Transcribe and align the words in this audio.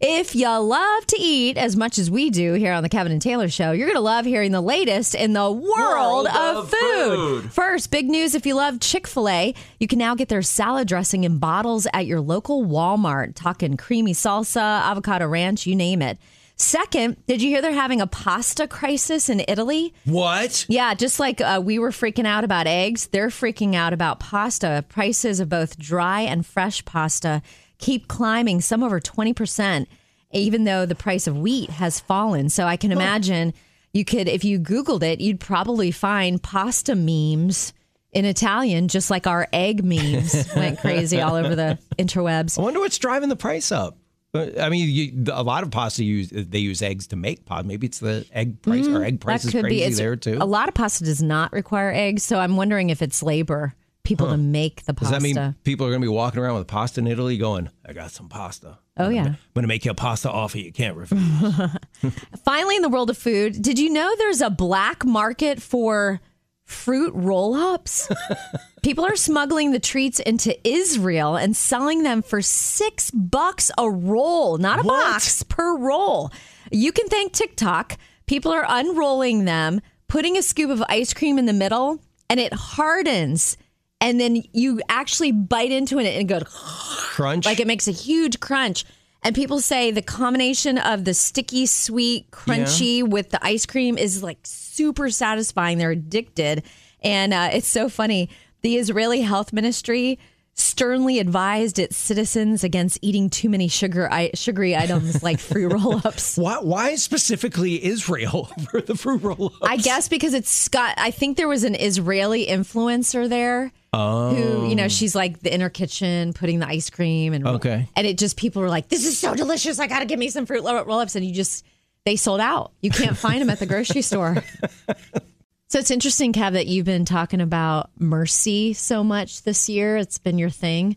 If 0.00 0.34
you 0.34 0.48
love 0.48 1.06
to 1.06 1.16
eat 1.18 1.56
as 1.56 1.74
much 1.74 1.98
as 1.98 2.10
we 2.10 2.28
do 2.28 2.52
here 2.52 2.72
on 2.74 2.82
the 2.82 2.88
Kevin 2.88 3.12
and 3.12 3.22
Taylor 3.22 3.48
Show, 3.48 3.72
you're 3.72 3.86
going 3.86 3.96
to 3.96 4.00
love 4.00 4.26
hearing 4.26 4.52
the 4.52 4.60
latest 4.60 5.14
in 5.14 5.32
the 5.32 5.50
world, 5.50 5.64
World 5.68 6.26
of, 6.26 6.56
of 6.56 6.70
food. 6.70 7.42
food. 7.42 7.52
First, 7.52 7.90
big 7.90 8.06
news 8.06 8.34
if 8.34 8.44
you 8.44 8.54
love 8.54 8.80
Chick 8.80 9.06
fil 9.06 9.28
A, 9.28 9.54
you 9.80 9.88
can 9.88 9.98
now 9.98 10.14
get 10.14 10.28
their 10.28 10.42
salad 10.42 10.86
dressing 10.86 11.24
in 11.24 11.38
bottles 11.38 11.86
at 11.94 12.04
your 12.04 12.20
local 12.20 12.64
Walmart. 12.66 13.32
Talking 13.34 13.78
creamy 13.78 14.12
salsa, 14.12 14.60
avocado 14.60 15.26
ranch, 15.26 15.66
you 15.66 15.74
name 15.74 16.02
it. 16.02 16.18
Second, 16.58 17.16
did 17.26 17.42
you 17.42 17.50
hear 17.50 17.60
they're 17.60 17.72
having 17.72 18.00
a 18.00 18.06
pasta 18.06 18.66
crisis 18.66 19.28
in 19.28 19.42
Italy? 19.46 19.92
What? 20.04 20.64
Yeah, 20.68 20.94
just 20.94 21.20
like 21.20 21.40
uh, 21.42 21.60
we 21.62 21.78
were 21.78 21.90
freaking 21.90 22.26
out 22.26 22.44
about 22.44 22.66
eggs, 22.66 23.08
they're 23.08 23.28
freaking 23.28 23.74
out 23.74 23.92
about 23.92 24.20
pasta. 24.20 24.84
Prices 24.88 25.38
of 25.40 25.48
both 25.50 25.78
dry 25.78 26.22
and 26.22 26.46
fresh 26.46 26.82
pasta 26.86 27.42
keep 27.78 28.08
climbing, 28.08 28.60
some 28.60 28.82
over 28.82 29.00
20%, 29.00 29.86
even 30.32 30.64
though 30.64 30.86
the 30.86 30.94
price 30.94 31.26
of 31.26 31.38
wheat 31.38 31.70
has 31.70 32.00
fallen. 32.00 32.48
So 32.48 32.66
I 32.66 32.76
can 32.76 32.92
imagine 32.92 33.54
you 33.92 34.04
could, 34.04 34.28
if 34.28 34.44
you 34.44 34.58
Googled 34.58 35.02
it, 35.02 35.20
you'd 35.20 35.40
probably 35.40 35.90
find 35.90 36.42
pasta 36.42 36.94
memes 36.94 37.72
in 38.12 38.24
Italian, 38.24 38.88
just 38.88 39.10
like 39.10 39.26
our 39.26 39.48
egg 39.52 39.84
memes 39.84 40.48
went 40.56 40.80
crazy 40.80 41.20
all 41.20 41.34
over 41.34 41.54
the 41.54 41.78
interwebs. 41.98 42.58
I 42.58 42.62
wonder 42.62 42.80
what's 42.80 42.98
driving 42.98 43.28
the 43.28 43.36
price 43.36 43.70
up. 43.72 43.98
Uh, 44.34 44.48
I 44.60 44.68
mean, 44.68 44.88
you, 44.90 45.32
a 45.32 45.42
lot 45.42 45.62
of 45.62 45.70
pasta 45.70 46.04
use 46.04 46.30
they 46.30 46.58
use 46.58 46.82
eggs 46.82 47.06
to 47.08 47.16
make 47.16 47.44
pasta. 47.46 47.66
Maybe 47.66 47.86
it's 47.86 47.98
the 47.98 48.26
egg 48.32 48.60
price 48.62 48.86
or 48.86 49.02
egg 49.02 49.20
price 49.20 49.44
is 49.44 49.52
crazy 49.52 49.94
there 49.94 50.16
too. 50.16 50.38
A 50.40 50.46
lot 50.46 50.68
of 50.68 50.74
pasta 50.74 51.04
does 51.04 51.22
not 51.22 51.52
require 51.52 51.90
eggs, 51.92 52.22
so 52.22 52.38
I'm 52.38 52.56
wondering 52.56 52.90
if 52.90 53.02
it's 53.02 53.22
labor, 53.22 53.74
people 54.06 54.28
to 54.28 54.36
make 54.36 54.84
the 54.84 54.94
pasta. 54.94 55.14
Does 55.14 55.22
that 55.22 55.34
mean 55.34 55.54
people 55.64 55.86
are 55.86 55.90
going 55.90 56.00
to 56.00 56.04
be 56.04 56.08
walking 56.08 56.40
around 56.40 56.56
with 56.58 56.66
pasta 56.66 57.00
in 57.00 57.06
Italy, 57.06 57.36
going, 57.36 57.68
"I 57.84 57.92
got 57.92 58.10
some 58.10 58.28
pasta. 58.28 58.78
Oh, 58.96 59.08
yeah. 59.10 59.24
I'm 59.24 59.36
going 59.54 59.62
to 59.64 59.68
make 59.68 59.84
you 59.84 59.90
a 59.90 59.94
pasta 59.94 60.30
offer 60.30 60.58
you 60.58 60.72
can't 60.72 60.96
refuse." 60.96 61.20
Finally, 62.44 62.76
in 62.76 62.82
the 62.82 62.88
world 62.88 63.10
of 63.10 63.18
food, 63.18 63.60
did 63.60 63.78
you 63.78 63.90
know 63.90 64.14
there's 64.16 64.40
a 64.40 64.50
black 64.50 65.04
market 65.04 65.60
for 65.60 66.20
fruit 66.64 67.12
roll 67.14 67.54
ups? 67.54 68.08
People 68.82 69.04
are 69.04 69.16
smuggling 69.16 69.72
the 69.72 69.80
treats 69.80 70.20
into 70.20 70.56
Israel 70.68 71.36
and 71.36 71.56
selling 71.56 72.02
them 72.04 72.22
for 72.22 72.40
six 72.40 73.10
bucks 73.10 73.70
a 73.76 73.90
roll, 73.90 74.58
not 74.58 74.78
a 74.80 74.82
What? 74.82 75.04
box, 75.12 75.42
per 75.42 75.76
roll. 75.76 76.30
You 76.70 76.92
can 76.92 77.08
thank 77.08 77.32
TikTok. 77.32 77.96
People 78.26 78.52
are 78.52 78.64
unrolling 78.68 79.44
them, 79.44 79.80
putting 80.08 80.36
a 80.36 80.42
scoop 80.42 80.70
of 80.70 80.82
ice 80.88 81.12
cream 81.14 81.38
in 81.38 81.46
the 81.46 81.52
middle, 81.52 82.00
and 82.30 82.38
it 82.40 82.52
hardens. 82.52 83.56
And 84.00 84.20
then 84.20 84.42
you 84.52 84.80
actually 84.88 85.32
bite 85.32 85.72
into 85.72 85.98
it 85.98 86.06
and 86.06 86.20
it 86.20 86.24
goes 86.24 86.42
Crunch. 86.44 87.46
like 87.46 87.60
it 87.60 87.66
makes 87.66 87.88
a 87.88 87.92
huge 87.92 88.40
crunch. 88.40 88.84
And 89.22 89.34
people 89.34 89.60
say 89.60 89.90
the 89.90 90.02
combination 90.02 90.78
of 90.78 91.04
the 91.04 91.14
sticky, 91.14 91.66
sweet, 91.66 92.30
crunchy 92.30 93.02
with 93.02 93.30
the 93.30 93.44
ice 93.44 93.66
cream 93.66 93.98
is 93.98 94.22
like 94.22 94.38
super 94.44 95.10
satisfying. 95.10 95.78
They're 95.78 95.90
addicted. 95.90 96.62
And 97.02 97.34
uh, 97.34 97.50
it's 97.52 97.66
so 97.66 97.88
funny. 97.88 98.28
The 98.62 98.76
Israeli 98.76 99.22
Health 99.22 99.52
Ministry 99.52 100.18
sternly 100.58 101.18
advised 101.18 101.78
its 101.78 101.96
citizens 101.96 102.64
against 102.64 102.98
eating 103.02 103.28
too 103.30 103.48
many 103.48 103.68
sugar 103.68 104.10
I- 104.10 104.30
sugary 104.34 104.74
items 104.74 105.22
like 105.22 105.38
fruit 105.38 105.68
roll 105.72 106.00
ups. 106.04 106.36
why, 106.38 106.58
why 106.60 106.94
specifically 106.96 107.84
Israel 107.84 108.44
for 108.70 108.80
the 108.80 108.94
fruit 108.94 109.22
roll 109.22 109.46
ups? 109.46 109.58
I 109.62 109.76
guess 109.76 110.08
because 110.08 110.34
it's 110.34 110.68
got, 110.68 110.94
I 110.98 111.10
think 111.10 111.36
there 111.36 111.48
was 111.48 111.62
an 111.64 111.74
Israeli 111.74 112.46
influencer 112.46 113.28
there. 113.28 113.70
Who, 113.94 114.68
you 114.68 114.74
know, 114.74 114.84
oh. 114.84 114.88
she's 114.88 115.14
like 115.14 115.40
the 115.40 115.52
inner 115.52 115.70
kitchen 115.70 116.34
putting 116.34 116.58
the 116.58 116.66
ice 116.68 116.90
cream 116.90 117.32
and 117.32 117.46
Okay. 117.46 117.88
and 117.96 118.06
it 118.06 118.18
just 118.18 118.36
people 118.36 118.60
were 118.60 118.68
like, 118.68 118.88
"This 118.88 119.06
is 119.06 119.16
so 119.16 119.34
delicious! 119.34 119.78
I 119.78 119.86
got 119.86 120.00
to 120.00 120.04
give 120.04 120.18
me 120.18 120.28
some 120.28 120.44
fruit 120.44 120.62
roll 120.64 120.98
ups," 120.98 121.16
and 121.16 121.24
you 121.24 121.32
just 121.32 121.64
they 122.04 122.16
sold 122.16 122.40
out. 122.40 122.72
You 122.82 122.90
can't 122.90 123.16
find 123.16 123.40
them 123.40 123.48
at 123.48 123.58
the 123.58 123.64
grocery 123.64 124.02
store. 124.02 124.44
So 125.68 125.80
it's 125.80 125.90
interesting, 125.90 126.32
Kev, 126.32 126.52
that 126.52 126.66
you've 126.66 126.86
been 126.86 127.04
talking 127.04 127.40
about 127.40 127.90
mercy 127.98 128.72
so 128.72 129.02
much 129.02 129.42
this 129.42 129.68
year. 129.68 129.96
It's 129.96 130.18
been 130.18 130.38
your 130.38 130.50
thing. 130.50 130.96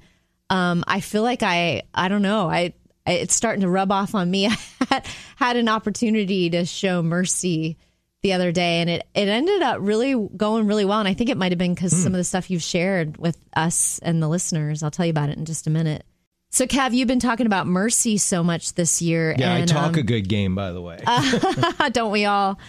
Um, 0.51 0.83
I 0.87 0.99
feel 0.99 1.23
like 1.23 1.41
I, 1.41 1.83
I 1.93 2.07
don't 2.07 2.21
know, 2.21 2.49
I, 2.49 2.73
I 3.05 3.13
it's 3.13 3.35
starting 3.35 3.61
to 3.61 3.69
rub 3.69 3.91
off 3.91 4.13
on 4.13 4.29
me. 4.29 4.47
I 4.47 4.57
had, 4.89 5.07
had 5.35 5.57
an 5.57 5.69
opportunity 5.69 6.49
to 6.51 6.65
show 6.65 7.01
mercy 7.01 7.77
the 8.21 8.33
other 8.33 8.51
day, 8.51 8.81
and 8.81 8.89
it 8.89 9.07
it 9.15 9.27
ended 9.29 9.61
up 9.61 9.77
really 9.79 10.13
going 10.35 10.67
really 10.67 10.85
well. 10.85 10.99
And 10.99 11.07
I 11.07 11.13
think 11.13 11.29
it 11.29 11.37
might 11.37 11.51
have 11.51 11.59
been 11.59 11.73
because 11.73 11.95
some 11.95 12.13
of 12.13 12.17
the 12.17 12.23
stuff 12.23 12.49
you've 12.49 12.63
shared 12.63 13.17
with 13.17 13.37
us 13.55 13.99
and 13.99 14.21
the 14.21 14.27
listeners. 14.27 14.83
I'll 14.83 14.91
tell 14.91 15.05
you 15.05 15.11
about 15.11 15.29
it 15.29 15.37
in 15.37 15.45
just 15.45 15.67
a 15.67 15.69
minute. 15.69 16.03
So, 16.51 16.65
Kev, 16.65 16.93
you've 16.93 17.07
been 17.07 17.19
talking 17.19 17.45
about 17.45 17.67
mercy 17.67 18.17
so 18.17 18.43
much 18.43 18.73
this 18.73 19.01
year. 19.01 19.35
yeah, 19.37 19.55
and, 19.55 19.69
I 19.69 19.73
talk 19.73 19.93
um, 19.93 19.99
a 19.99 20.03
good 20.03 20.27
game, 20.27 20.55
by 20.55 20.71
the 20.71 20.81
way. 20.81 20.99
don't 21.91 22.11
we 22.11 22.25
all? 22.25 22.59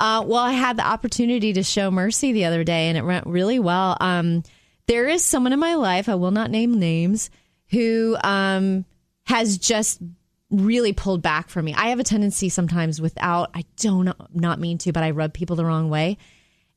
Uh, 0.00 0.22
well, 0.26 0.44
I 0.44 0.52
had 0.52 0.76
the 0.76 0.86
opportunity 0.86 1.52
to 1.54 1.62
show 1.62 1.90
mercy 1.90 2.32
the 2.32 2.44
other 2.44 2.62
day, 2.62 2.88
and 2.88 2.96
it 2.96 3.04
went 3.04 3.26
really 3.26 3.58
well. 3.58 3.96
Um, 4.00 4.44
there 4.86 5.08
is 5.08 5.24
someone 5.24 5.52
in 5.52 5.58
my 5.58 5.74
life, 5.74 6.08
I 6.08 6.14
will 6.14 6.30
not 6.30 6.50
name 6.50 6.78
names, 6.78 7.30
who 7.70 8.16
um, 8.22 8.84
has 9.24 9.58
just 9.58 10.00
really 10.50 10.92
pulled 10.92 11.20
back 11.20 11.48
from 11.48 11.64
me. 11.64 11.74
I 11.74 11.88
have 11.88 11.98
a 11.98 12.04
tendency 12.04 12.48
sometimes 12.48 13.00
without, 13.00 13.50
I 13.54 13.64
don't 13.76 14.10
not 14.34 14.60
mean 14.60 14.78
to, 14.78 14.92
but 14.92 15.02
I 15.02 15.10
rub 15.10 15.34
people 15.34 15.56
the 15.56 15.64
wrong 15.64 15.90
way. 15.90 16.16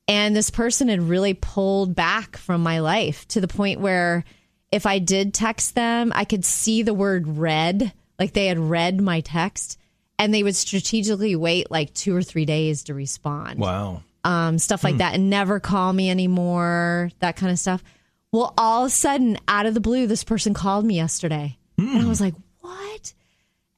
And 0.08 0.36
this 0.36 0.50
person 0.50 0.90
had 0.90 1.02
really 1.02 1.34
pulled 1.34 1.96
back 1.96 2.36
from 2.36 2.62
my 2.62 2.80
life 2.80 3.28
to 3.30 3.40
the 3.40 3.48
point 3.48 3.80
where 3.80 4.26
if 4.72 4.86
I 4.86 5.00
did 5.00 5.34
text 5.34 5.76
them, 5.76 6.12
I 6.14 6.26
could 6.26 6.44
see 6.44 6.81
the 6.81 6.94
word 6.94 7.38
read, 7.38 7.94
like 8.20 8.34
they 8.34 8.48
had 8.48 8.60
read 8.60 9.00
my 9.00 9.22
text, 9.22 9.78
and 10.22 10.32
they 10.32 10.44
would 10.44 10.56
strategically 10.56 11.36
wait 11.36 11.72
like 11.72 11.92
two 11.96 12.16
or 12.16 12.22
three 12.22 12.46
days 12.46 12.84
to 12.84 12.94
respond. 12.94 13.59
wow. 13.59 14.04
Um, 14.24 14.59
stuff 14.59 14.84
like 14.84 14.98
that, 14.98 15.16
and 15.16 15.32
never 15.32 15.59
call 15.59 15.92
me 15.92 16.12
anymore, 16.12 17.09
that 17.22 17.38
kind 17.38 17.52
of 17.52 17.58
stuff. 17.58 17.84
Well, 18.31 18.54
all 18.56 18.84
of 18.84 18.90
a 18.90 18.92
sudden, 18.92 19.40
out 19.48 19.66
of 19.66 19.74
the 19.74 19.80
blue, 19.80 20.06
this 20.06 20.24
person 20.24 20.54
called 20.54 20.86
me 20.86 20.96
yesterday. 20.96 21.58
And 21.80 22.04
I 22.04 22.08
was 22.08 22.22
like, 22.22 22.36
what? 22.60 23.14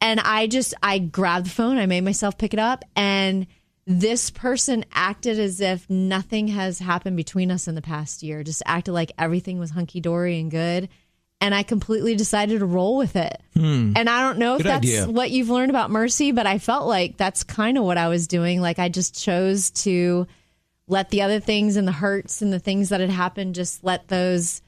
And 0.01 0.19
I 0.19 0.47
just, 0.47 0.73
I 0.83 0.99
grabbed 0.99 1.45
the 1.45 1.49
phone, 1.49 1.77
I 1.77 1.85
made 1.85 2.03
myself 2.03 2.37
pick 2.37 2.53
it 2.53 2.59
up, 2.59 2.83
and 2.93 3.47
this 3.87 4.29
person 4.29 4.83
acted 4.91 5.39
as 5.39 5.61
if 5.61 5.89
nothing 5.89 6.49
has 6.49 6.79
happened 6.79 7.15
between 7.15 7.51
us 7.51 7.69
in 7.69 7.75
the 7.75 7.81
past 7.81 8.21
year, 8.21 8.43
just 8.43 8.63
acted 8.65 8.91
like 8.91 9.13
everything 9.17 9.59
was 9.59 9.71
hunky 9.71 10.01
dory 10.01 10.41
and 10.41 10.51
good. 10.51 10.89
And 11.43 11.53
I 11.53 11.63
completely 11.63 12.15
decided 12.15 12.59
to 12.59 12.65
roll 12.65 12.97
with 12.97 13.15
it. 13.15 13.41
Hmm. 13.55 13.93
And 13.95 14.09
I 14.09 14.21
don't 14.21 14.37
know 14.39 14.55
if 14.55 14.59
Good 14.63 14.67
that's 14.67 14.77
idea. 14.85 15.09
what 15.09 15.29
you've 15.31 15.49
learned 15.49 15.69
about 15.69 15.91
mercy, 15.91 16.31
but 16.31 16.47
I 16.47 16.57
felt 16.57 16.87
like 16.87 17.17
that's 17.17 17.43
kind 17.43 17.77
of 17.77 17.83
what 17.83 17.97
I 17.97 18.07
was 18.07 18.27
doing. 18.27 18.61
Like 18.61 18.79
I 18.79 18.89
just 18.89 19.21
chose 19.21 19.69
to 19.71 20.25
let 20.87 21.09
the 21.09 21.21
other 21.21 21.39
things 21.39 21.75
and 21.75 21.87
the 21.87 21.91
hurts 21.91 22.41
and 22.41 22.51
the 22.51 22.59
things 22.59 22.89
that 22.89 22.99
had 23.01 23.09
happened, 23.09 23.55
just 23.55 23.83
let 23.83 24.07
those 24.07 24.61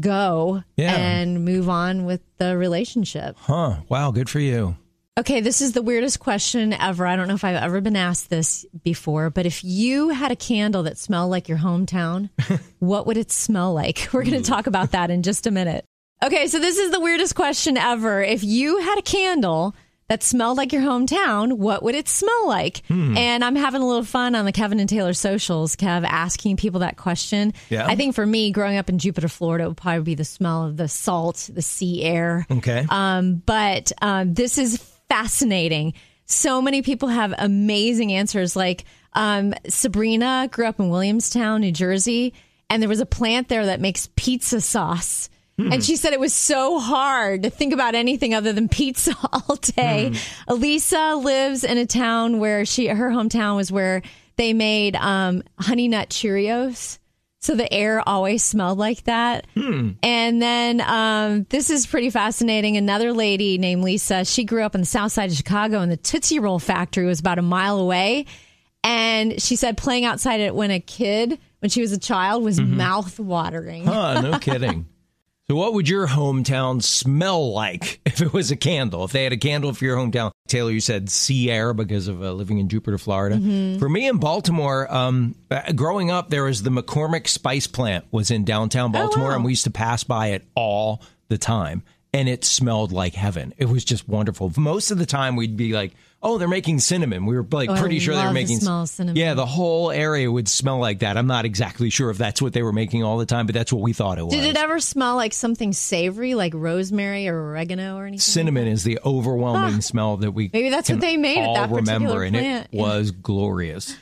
go 0.00 0.62
Yeah. 0.76 0.94
and 0.96 1.44
move 1.44 1.68
on 1.68 2.04
with 2.04 2.20
the 2.38 2.56
relationship. 2.56 3.36
Huh. 3.38 3.76
Wow. 3.88 4.10
Good 4.10 4.28
for 4.30 4.38
you. 4.40 4.76
Okay, 5.18 5.40
this 5.40 5.60
is 5.60 5.72
the 5.72 5.82
weirdest 5.82 6.20
question 6.20 6.72
ever. 6.72 7.04
I 7.04 7.16
don't 7.16 7.26
know 7.26 7.34
if 7.34 7.42
I've 7.42 7.56
ever 7.56 7.80
been 7.80 7.96
asked 7.96 8.30
this 8.30 8.64
before, 8.84 9.30
but 9.30 9.46
if 9.46 9.64
you 9.64 10.10
had 10.10 10.30
a 10.30 10.36
candle 10.36 10.84
that 10.84 10.96
smelled 10.96 11.32
like 11.32 11.48
your 11.48 11.58
hometown, 11.58 12.30
what 12.78 13.04
would 13.08 13.16
it 13.16 13.32
smell 13.32 13.74
like? 13.74 14.08
We're 14.12 14.22
going 14.22 14.40
to 14.40 14.48
talk 14.48 14.68
about 14.68 14.92
that 14.92 15.10
in 15.10 15.24
just 15.24 15.48
a 15.48 15.50
minute. 15.50 15.84
Okay, 16.22 16.48
so 16.48 16.58
this 16.58 16.78
is 16.78 16.90
the 16.90 17.00
weirdest 17.00 17.34
question 17.34 17.76
ever. 17.76 18.22
If 18.22 18.42
you 18.42 18.78
had 18.78 18.98
a 18.98 19.02
candle 19.02 19.74
that 20.08 20.22
smelled 20.22 20.56
like 20.56 20.72
your 20.72 20.82
hometown, 20.82 21.58
what 21.58 21.82
would 21.82 21.94
it 21.94 22.08
smell 22.08 22.48
like? 22.48 22.82
And 23.16 23.44
I'm 23.44 23.54
having 23.54 23.82
a 23.82 23.86
little 23.86 24.04
fun 24.04 24.34
on 24.34 24.46
the 24.46 24.52
Kevin 24.52 24.80
and 24.80 24.88
Taylor 24.88 25.12
socials, 25.12 25.76
Kev, 25.76 26.04
asking 26.04 26.56
people 26.56 26.80
that 26.80 26.96
question. 26.96 27.52
Yeah. 27.68 27.86
I 27.86 27.94
think 27.94 28.14
for 28.14 28.24
me, 28.24 28.50
growing 28.50 28.78
up 28.78 28.88
in 28.88 28.98
Jupiter, 28.98 29.28
Florida, 29.28 29.64
it 29.64 29.68
would 29.68 29.76
probably 29.76 30.02
be 30.02 30.14
the 30.14 30.24
smell 30.24 30.64
of 30.64 30.76
the 30.76 30.88
salt, 30.88 31.50
the 31.52 31.62
sea 31.62 32.02
air. 32.02 32.46
Okay. 32.50 32.86
Um, 32.88 33.42
but 33.44 33.92
um, 34.00 34.32
this 34.32 34.56
is 34.56 34.78
fascinating. 35.08 35.92
So 36.24 36.62
many 36.62 36.82
people 36.82 37.08
have 37.08 37.34
amazing 37.38 38.12
answers. 38.12 38.56
Like 38.56 38.86
um, 39.12 39.54
Sabrina 39.68 40.48
grew 40.50 40.66
up 40.66 40.80
in 40.80 40.88
Williamstown, 40.88 41.60
New 41.60 41.72
Jersey, 41.72 42.32
and 42.70 42.82
there 42.82 42.88
was 42.88 43.00
a 43.00 43.06
plant 43.06 43.48
there 43.48 43.66
that 43.66 43.80
makes 43.80 44.08
pizza 44.16 44.60
sauce. 44.60 45.28
And 45.58 45.84
she 45.84 45.96
said 45.96 46.12
it 46.12 46.20
was 46.20 46.32
so 46.34 46.78
hard 46.78 47.42
to 47.42 47.50
think 47.50 47.72
about 47.72 47.96
anything 47.96 48.32
other 48.32 48.52
than 48.52 48.68
pizza 48.68 49.14
all 49.32 49.56
day. 49.56 50.12
Elisa 50.46 51.16
lives 51.16 51.64
in 51.64 51.78
a 51.78 51.86
town 51.86 52.38
where 52.38 52.64
she, 52.64 52.86
her 52.86 53.10
hometown 53.10 53.56
was 53.56 53.72
where 53.72 54.02
they 54.36 54.52
made 54.52 54.94
um, 54.94 55.42
honey 55.58 55.88
nut 55.88 56.10
Cheerios. 56.10 56.98
So 57.40 57.54
the 57.54 57.72
air 57.72 58.02
always 58.08 58.42
smelled 58.42 58.78
like 58.78 59.04
that. 59.04 59.46
And 60.02 60.42
then 60.42 60.80
um, 60.80 61.46
this 61.50 61.70
is 61.70 61.86
pretty 61.86 62.10
fascinating. 62.10 62.76
Another 62.76 63.12
lady 63.12 63.58
named 63.58 63.82
Lisa, 63.82 64.24
she 64.24 64.44
grew 64.44 64.62
up 64.62 64.74
on 64.74 64.80
the 64.80 64.86
south 64.86 65.12
side 65.12 65.30
of 65.30 65.36
Chicago, 65.36 65.80
and 65.80 65.90
the 65.90 65.96
Tootsie 65.96 66.38
Roll 66.40 66.58
factory 66.58 67.06
was 67.06 67.20
about 67.20 67.38
a 67.38 67.42
mile 67.42 67.78
away. 67.78 68.26
And 68.84 69.40
she 69.40 69.56
said 69.56 69.76
playing 69.76 70.04
outside 70.04 70.40
it 70.40 70.54
when 70.54 70.70
a 70.70 70.80
kid, 70.80 71.38
when 71.60 71.70
she 71.70 71.80
was 71.80 71.92
a 71.92 71.98
child, 71.98 72.42
was 72.42 72.60
mouth 72.60 73.18
watering. 73.20 73.86
Huh, 73.86 74.20
no 74.20 74.38
kidding. 74.40 74.86
So, 75.50 75.56
what 75.56 75.72
would 75.72 75.88
your 75.88 76.06
hometown 76.06 76.82
smell 76.82 77.52
like 77.54 78.00
if 78.06 78.20
it 78.20 78.34
was 78.34 78.50
a 78.50 78.56
candle? 78.56 79.04
If 79.04 79.12
they 79.12 79.24
had 79.24 79.32
a 79.32 79.38
candle 79.38 79.72
for 79.72 79.82
your 79.84 79.96
hometown, 79.96 80.30
Taylor, 80.46 80.70
you 80.70 80.80
said 80.80 81.08
sea 81.08 81.50
air 81.50 81.72
because 81.72 82.06
of 82.06 82.22
uh, 82.22 82.32
living 82.32 82.58
in 82.58 82.68
Jupiter, 82.68 82.98
Florida. 82.98 83.36
Mm-hmm. 83.36 83.78
For 83.78 83.88
me 83.88 84.06
in 84.06 84.18
Baltimore, 84.18 84.92
um, 84.92 85.34
uh, 85.50 85.72
growing 85.72 86.10
up, 86.10 86.28
there 86.28 86.44
was 86.44 86.62
the 86.62 86.70
McCormick 86.70 87.26
Spice 87.28 87.66
Plant 87.66 88.04
was 88.10 88.30
in 88.30 88.44
downtown 88.44 88.92
Baltimore, 88.92 89.28
Oh, 89.28 89.30
wow. 89.30 89.36
and 89.36 89.44
we 89.44 89.52
used 89.52 89.64
to 89.64 89.70
pass 89.70 90.04
by 90.04 90.28
it 90.28 90.44
all 90.54 91.02
the 91.28 91.38
time, 91.38 91.82
and 92.18 92.28
it 92.28 92.44
smelled 92.44 92.90
like 92.92 93.14
heaven. 93.14 93.54
It 93.58 93.66
was 93.66 93.84
just 93.84 94.08
wonderful. 94.08 94.52
Most 94.56 94.90
of 94.90 94.98
the 94.98 95.06
time, 95.06 95.36
we'd 95.36 95.56
be 95.56 95.72
like. 95.72 95.92
Oh, 96.20 96.36
they're 96.36 96.48
making 96.48 96.80
cinnamon. 96.80 97.26
We 97.26 97.36
were 97.36 97.46
like 97.48 97.70
Oh, 97.70 97.76
pretty 97.76 98.00
sure 98.00 98.12
they 98.12 98.18
were 98.18 98.24
love 98.24 98.34
the 98.34 98.40
making. 98.40 98.58
smell 98.58 98.84
cinnamon. 98.88 99.14
Yeah, 99.14 99.34
the 99.34 99.46
whole 99.46 99.92
area 99.92 100.28
would 100.28 100.48
smell 100.48 100.78
like 100.80 100.98
that. 100.98 101.16
I'm 101.16 101.28
not 101.28 101.44
exactly 101.44 101.90
sure 101.90 102.10
if 102.10 102.18
that's 102.18 102.42
what 102.42 102.52
they 102.52 102.62
were 102.64 102.72
making 102.72 103.04
all 103.04 103.18
the 103.18 103.24
time, 103.24 103.46
but 103.46 103.54
that's 103.54 103.72
what 103.72 103.82
we 103.82 103.92
thought 103.92 104.18
it 104.18 104.24
was. 104.24 104.34
Did 104.34 104.42
it 104.42 104.56
ever 104.56 104.80
smell 104.80 105.14
like 105.14 105.32
something 105.32 105.72
savory, 105.72 106.34
like 106.34 106.54
rosemary 106.56 107.28
or 107.28 107.38
oregano 107.50 107.96
or 107.98 108.02
anything? 108.06 108.18
cinnamon 108.18 108.66
is 108.66 108.82
the 108.82 108.98
overwhelming 109.04 109.76
ah, 109.76 109.80
smell 109.80 110.16
that 110.16 110.32
we 110.32 110.50
Maybe 110.52 110.70
that's 110.70 110.90
what 110.90 110.98
they 111.00 111.16
made 111.16 111.38
at 111.38 111.46
all 111.46 111.54
that 111.54 111.70
particular 111.70 111.98
remember, 112.00 112.22
and 112.24 112.34
plant. 112.34 112.64
it 112.72 112.76
Yeah. 112.76 112.82
was 112.82 113.12
glorious. 113.12 113.96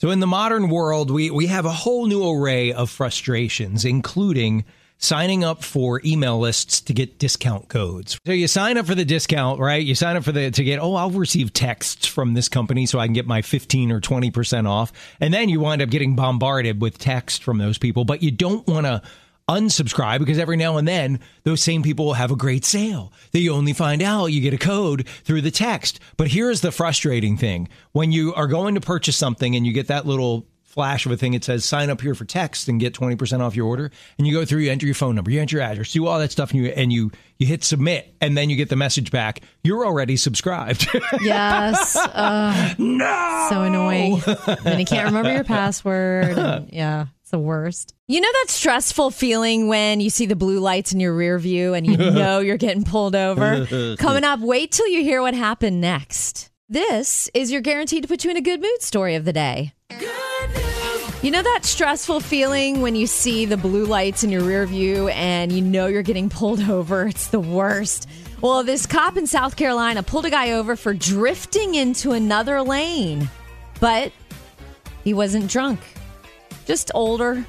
So 0.00 0.08
in 0.10 0.20
the 0.20 0.26
modern 0.26 0.70
world, 0.70 1.10
we 1.10 1.30
we 1.30 1.48
have 1.48 1.66
a 1.66 1.72
whole 1.72 2.06
new 2.06 2.26
array 2.30 2.72
of 2.72 2.88
frustrations, 2.88 3.84
including 3.84 4.64
signing 4.98 5.44
up 5.44 5.62
for 5.62 6.00
email 6.04 6.38
lists 6.38 6.80
to 6.82 6.92
get 6.92 7.18
discount 7.18 7.68
codes. 7.68 8.18
So 8.26 8.32
you 8.32 8.48
sign 8.48 8.76
up 8.76 8.86
for 8.86 8.94
the 8.94 9.04
discount, 9.04 9.60
right? 9.60 9.82
You 9.82 9.94
sign 9.94 10.16
up 10.16 10.24
for 10.24 10.32
the 10.32 10.50
to 10.50 10.64
get, 10.64 10.80
oh, 10.80 10.94
I'll 10.94 11.10
receive 11.10 11.52
texts 11.52 12.06
from 12.06 12.34
this 12.34 12.48
company 12.48 12.84
so 12.86 12.98
I 12.98 13.06
can 13.06 13.14
get 13.14 13.26
my 13.26 13.42
15 13.42 13.92
or 13.92 14.00
20% 14.00 14.68
off. 14.68 14.92
And 15.20 15.32
then 15.32 15.48
you 15.48 15.60
wind 15.60 15.82
up 15.82 15.90
getting 15.90 16.16
bombarded 16.16 16.82
with 16.82 16.98
text 16.98 17.42
from 17.42 17.58
those 17.58 17.78
people, 17.78 18.04
but 18.04 18.22
you 18.22 18.30
don't 18.30 18.66
want 18.66 18.86
to 18.86 19.02
unsubscribe 19.48 20.18
because 20.18 20.38
every 20.38 20.56
now 20.56 20.76
and 20.76 20.86
then 20.86 21.20
those 21.44 21.62
same 21.62 21.82
people 21.82 22.04
will 22.04 22.12
have 22.12 22.30
a 22.30 22.36
great 22.36 22.64
sale 22.64 23.12
that 23.32 23.40
you 23.40 23.52
only 23.52 23.72
find 23.72 24.02
out 24.02 24.26
you 24.26 24.42
get 24.42 24.52
a 24.52 24.58
code 24.58 25.06
through 25.24 25.40
the 25.40 25.50
text. 25.50 26.00
But 26.16 26.28
here's 26.28 26.60
the 26.60 26.70
frustrating 26.70 27.38
thing 27.38 27.68
when 27.92 28.12
you 28.12 28.34
are 28.34 28.46
going 28.46 28.74
to 28.74 28.80
purchase 28.80 29.16
something 29.16 29.56
and 29.56 29.66
you 29.66 29.72
get 29.72 29.86
that 29.86 30.06
little 30.06 30.46
flash 30.68 31.06
of 31.06 31.12
a 31.12 31.16
thing 31.16 31.32
it 31.34 31.42
says 31.42 31.64
sign 31.64 31.88
up 31.90 32.00
here 32.00 32.14
for 32.14 32.24
text 32.26 32.68
and 32.68 32.78
get 32.78 32.92
20% 32.94 33.40
off 33.40 33.56
your 33.56 33.66
order 33.66 33.90
and 34.18 34.26
you 34.26 34.32
go 34.34 34.44
through 34.44 34.60
you 34.60 34.70
enter 34.70 34.84
your 34.86 34.94
phone 34.94 35.14
number 35.14 35.30
you 35.30 35.40
enter 35.40 35.56
your 35.56 35.64
address 35.64 35.92
do 35.92 36.06
all 36.06 36.18
that 36.18 36.30
stuff 36.30 36.50
and 36.52 36.62
you 36.62 36.68
and 36.68 36.92
you 36.92 37.10
you 37.38 37.46
hit 37.46 37.64
submit 37.64 38.14
and 38.20 38.36
then 38.36 38.50
you 38.50 38.54
get 38.56 38.68
the 38.68 38.76
message 38.76 39.10
back 39.10 39.40
you're 39.64 39.84
already 39.86 40.16
subscribed 40.16 40.86
Yes. 41.22 41.96
Uh, 41.96 42.74
no 42.78 43.46
so 43.50 43.62
annoying. 43.62 44.22
then 44.62 44.78
you 44.78 44.84
can't 44.84 45.06
remember 45.06 45.32
your 45.32 45.42
password. 45.44 46.38
and- 46.38 46.70
yeah, 46.72 47.06
it's 47.22 47.30
the 47.30 47.38
worst. 47.38 47.94
You 48.06 48.20
know 48.20 48.28
that 48.30 48.46
stressful 48.48 49.10
feeling 49.10 49.68
when 49.68 50.00
you 50.00 50.10
see 50.10 50.26
the 50.26 50.36
blue 50.36 50.60
lights 50.60 50.92
in 50.92 51.00
your 51.00 51.14
rear 51.14 51.38
view 51.38 51.74
and 51.74 51.86
you 51.86 51.96
know 51.96 52.40
you're 52.40 52.56
getting 52.58 52.84
pulled 52.84 53.14
over? 53.16 53.66
Coming 53.98 54.24
up, 54.24 54.40
wait 54.40 54.72
till 54.72 54.86
you 54.88 55.02
hear 55.02 55.22
what 55.22 55.34
happened 55.34 55.80
next. 55.80 56.50
This 56.68 57.30
is 57.34 57.50
your 57.50 57.62
guaranteed 57.62 58.02
to 58.02 58.08
put 58.08 58.24
you 58.24 58.30
in 58.30 58.36
a 58.36 58.42
good 58.42 58.60
mood 58.60 58.82
story 58.82 59.14
of 59.14 59.24
the 59.24 59.32
day. 59.32 59.72
You 61.20 61.32
know 61.32 61.42
that 61.42 61.64
stressful 61.64 62.20
feeling 62.20 62.80
when 62.80 62.94
you 62.94 63.08
see 63.08 63.44
the 63.44 63.56
blue 63.56 63.86
lights 63.86 64.22
in 64.22 64.30
your 64.30 64.44
rear 64.44 64.64
view 64.66 65.08
and 65.08 65.50
you 65.50 65.60
know 65.60 65.88
you're 65.88 66.02
getting 66.02 66.28
pulled 66.28 66.60
over? 66.70 67.08
It's 67.08 67.26
the 67.26 67.40
worst. 67.40 68.08
Well, 68.40 68.62
this 68.62 68.86
cop 68.86 69.16
in 69.16 69.26
South 69.26 69.56
Carolina 69.56 70.04
pulled 70.04 70.26
a 70.26 70.30
guy 70.30 70.52
over 70.52 70.76
for 70.76 70.94
drifting 70.94 71.74
into 71.74 72.12
another 72.12 72.62
lane, 72.62 73.28
but 73.80 74.12
he 75.02 75.12
wasn't 75.12 75.50
drunk, 75.50 75.80
just 76.66 76.92
older. 76.94 77.44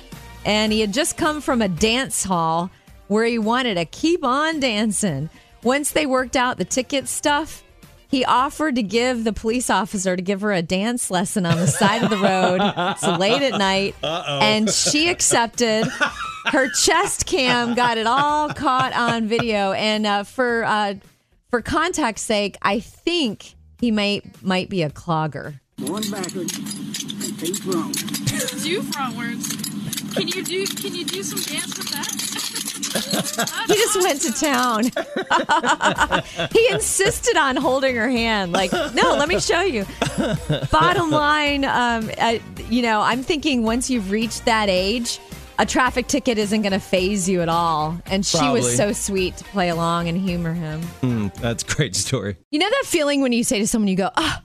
And 0.45 0.73
he 0.73 0.79
had 0.79 0.91
just 0.91 1.15
come 1.15 1.39
from 1.39 1.61
a 1.61 1.67
dance 1.67 2.23
hall 2.23 2.71
where 3.07 3.25
he 3.25 3.37
wanted 3.37 3.75
to 3.75 3.85
keep 3.85 4.23
on 4.23 4.59
dancing. 4.59 5.29
Once 5.61 5.91
they 5.91 6.07
worked 6.07 6.35
out 6.35 6.57
the 6.57 6.65
ticket 6.65 7.07
stuff, 7.07 7.63
he 8.09 8.25
offered 8.25 8.75
to 8.75 8.83
give 8.83 9.23
the 9.23 9.33
police 9.33 9.69
officer 9.69 10.15
to 10.15 10.21
give 10.21 10.41
her 10.41 10.51
a 10.51 10.63
dance 10.63 11.11
lesson 11.11 11.45
on 11.45 11.57
the 11.57 11.67
side 11.67 12.03
of 12.03 12.09
the 12.09 12.17
road. 12.17 12.59
It's 12.91 13.19
late 13.19 13.43
at 13.43 13.57
night. 13.57 13.95
And 14.03 14.69
she 14.69 15.09
accepted. 15.09 15.87
Her 16.47 16.69
chest 16.69 17.27
cam 17.27 17.75
got 17.75 17.99
it 17.99 18.07
all 18.07 18.49
caught 18.49 18.93
on 18.93 19.27
video. 19.27 19.73
And 19.73 20.07
uh, 20.07 20.23
for 20.23 20.63
uh, 20.63 20.95
for 21.51 21.61
context 21.61 22.25
sake, 22.25 22.57
I 22.63 22.79
think 22.79 23.55
he 23.79 23.91
might 23.91 24.41
might 24.41 24.69
be 24.69 24.81
a 24.81 24.89
clogger. 24.89 25.59
Going 25.79 26.09
backwards 26.09 26.57
and 26.57 27.35
feet 27.37 27.57
front. 27.57 27.93
do 28.63 28.81
frontwards. 28.81 29.68
Can 30.13 30.27
you 30.27 30.43
do 30.43 30.65
can 30.65 30.95
you 30.95 31.05
do 31.05 31.23
some 31.23 31.39
dance 31.41 31.77
with 31.77 31.89
that? 31.89 32.09
He 33.67 33.75
just 33.75 33.95
went 34.01 34.21
to 34.21 34.31
town. 34.33 34.83
he 36.51 36.67
insisted 36.71 37.37
on 37.37 37.55
holding 37.55 37.95
her 37.95 38.09
hand. 38.09 38.51
Like, 38.51 38.71
no, 38.71 39.15
let 39.15 39.29
me 39.29 39.39
show 39.39 39.61
you. 39.61 39.85
Bottom 40.71 41.11
line, 41.11 41.63
um, 41.65 42.09
I, 42.19 42.41
you 42.69 42.81
know, 42.81 42.99
I'm 43.01 43.21
thinking 43.23 43.63
once 43.63 43.89
you've 43.89 44.11
reached 44.11 44.45
that 44.45 44.67
age, 44.69 45.19
a 45.59 45.65
traffic 45.65 46.07
ticket 46.07 46.37
isn't 46.37 46.61
going 46.63 46.73
to 46.73 46.79
faze 46.79 47.29
you 47.29 47.41
at 47.41 47.49
all. 47.49 47.97
And 48.07 48.25
she 48.25 48.37
Probably. 48.39 48.61
was 48.61 48.75
so 48.75 48.91
sweet 48.91 49.37
to 49.37 49.43
play 49.45 49.69
along 49.69 50.07
and 50.09 50.17
humor 50.17 50.53
him. 50.53 51.31
that's 51.35 51.63
a 51.63 51.67
great 51.67 51.95
story 51.95 52.37
You 52.51 52.59
know 52.59 52.69
that 52.69 52.83
feeling 52.85 53.21
when 53.21 53.31
you 53.31 53.43
say 53.43 53.59
to 53.59 53.67
someone, 53.67 53.87
you 53.87 53.95
go, 53.95 54.09
oh, 54.17 54.37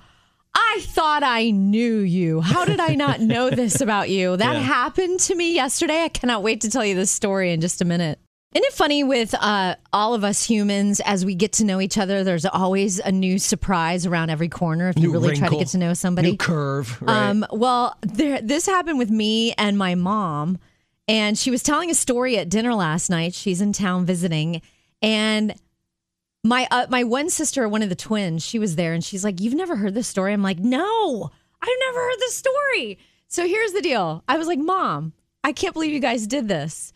I 0.55 0.79
thought 0.83 1.23
I 1.23 1.51
knew 1.51 1.99
you. 1.99 2.41
How 2.41 2.65
did 2.65 2.81
I 2.81 2.95
not 2.95 3.21
know 3.33 3.51
this 3.51 3.81
about 3.81 4.09
you? 4.11 4.37
That 4.37 4.55
Yeah. 4.55 4.61
happened 4.63 5.21
to 5.21 5.35
me 5.35 5.55
yesterday. 5.55 6.03
I 6.03 6.09
cannot 6.09 6.43
wait 6.43 6.61
to 6.63 6.71
tell 6.71 6.85
you 6.85 6.95
this 6.95 7.11
story 7.11 7.53
in 7.53 7.61
just 7.61 7.81
a 7.81 7.85
minute. 7.85 8.19
Isn't 8.55 8.67
it 8.67 8.73
funny 8.73 9.03
with 9.03 9.35
uh, 9.35 9.75
all 9.93 10.15
of 10.15 10.23
us 10.23 10.45
humans, 10.45 11.01
as 11.05 11.25
we 11.25 11.35
get 11.35 11.55
to 11.55 11.65
know 11.65 11.81
each 11.81 11.99
other, 11.99 12.23
there's 12.23 12.47
always 12.47 13.01
a 13.01 13.11
new 13.11 13.37
surprise 13.41 14.07
around 14.07 14.31
every 14.31 14.49
corner 14.49 14.89
if 14.91 14.97
you 14.97 15.09
New 15.09 15.13
really 15.13 15.35
try 15.35 15.49
to 15.49 15.57
get 15.59 15.67
to 15.69 15.79
know 15.79 15.93
somebody. 15.93 16.31
new 16.31 16.37
curve 16.37 17.03
right? 17.03 17.31
Um, 17.31 17.45
well, 17.51 17.97
there, 18.03 18.41
this 18.41 18.67
happened 18.67 18.99
with 19.01 19.11
me 19.11 19.55
and 19.55 19.77
my 19.77 19.97
mom, 19.97 20.59
and 21.09 21.37
she 21.37 21.51
was 21.51 21.65
telling 21.65 21.91
a 21.91 21.95
story 21.97 22.39
at 22.39 22.49
dinner 22.49 22.75
last 22.75 23.11
night. 23.11 23.35
She's 23.35 23.61
in 23.61 23.73
town 23.73 24.07
visiting, 24.07 24.63
and 25.03 25.53
my 26.45 26.69
uh, 26.71 26.87
my 26.91 27.03
one 27.03 27.31
sister, 27.31 27.67
one 27.69 27.83
of 27.83 27.89
the 27.89 27.95
twins, 27.97 28.45
she 28.45 28.59
was 28.59 28.77
there, 28.77 28.93
and 28.93 29.03
she's 29.03 29.25
like, 29.25 29.41
"You've 29.41 29.55
never 29.55 29.77
heard 29.77 29.95
this 29.95 30.07
story?" 30.07 30.33
I'm 30.33 30.43
like, 30.43 30.59
"No, 30.59 31.31
I've 31.61 31.79
never 31.87 31.99
heard 31.99 32.19
this 32.21 32.37
story." 32.37 32.99
So 33.27 33.49
here's 33.49 33.73
the 33.73 33.81
deal. 33.81 34.23
I 34.29 34.37
was 34.37 34.47
like, 34.47 34.59
"Mom, 34.59 35.15
I 35.43 35.53
can't 35.53 35.73
believe 35.73 35.93
you 35.93 36.01
guys 36.01 36.27
did 36.27 36.47
this." 36.47 36.93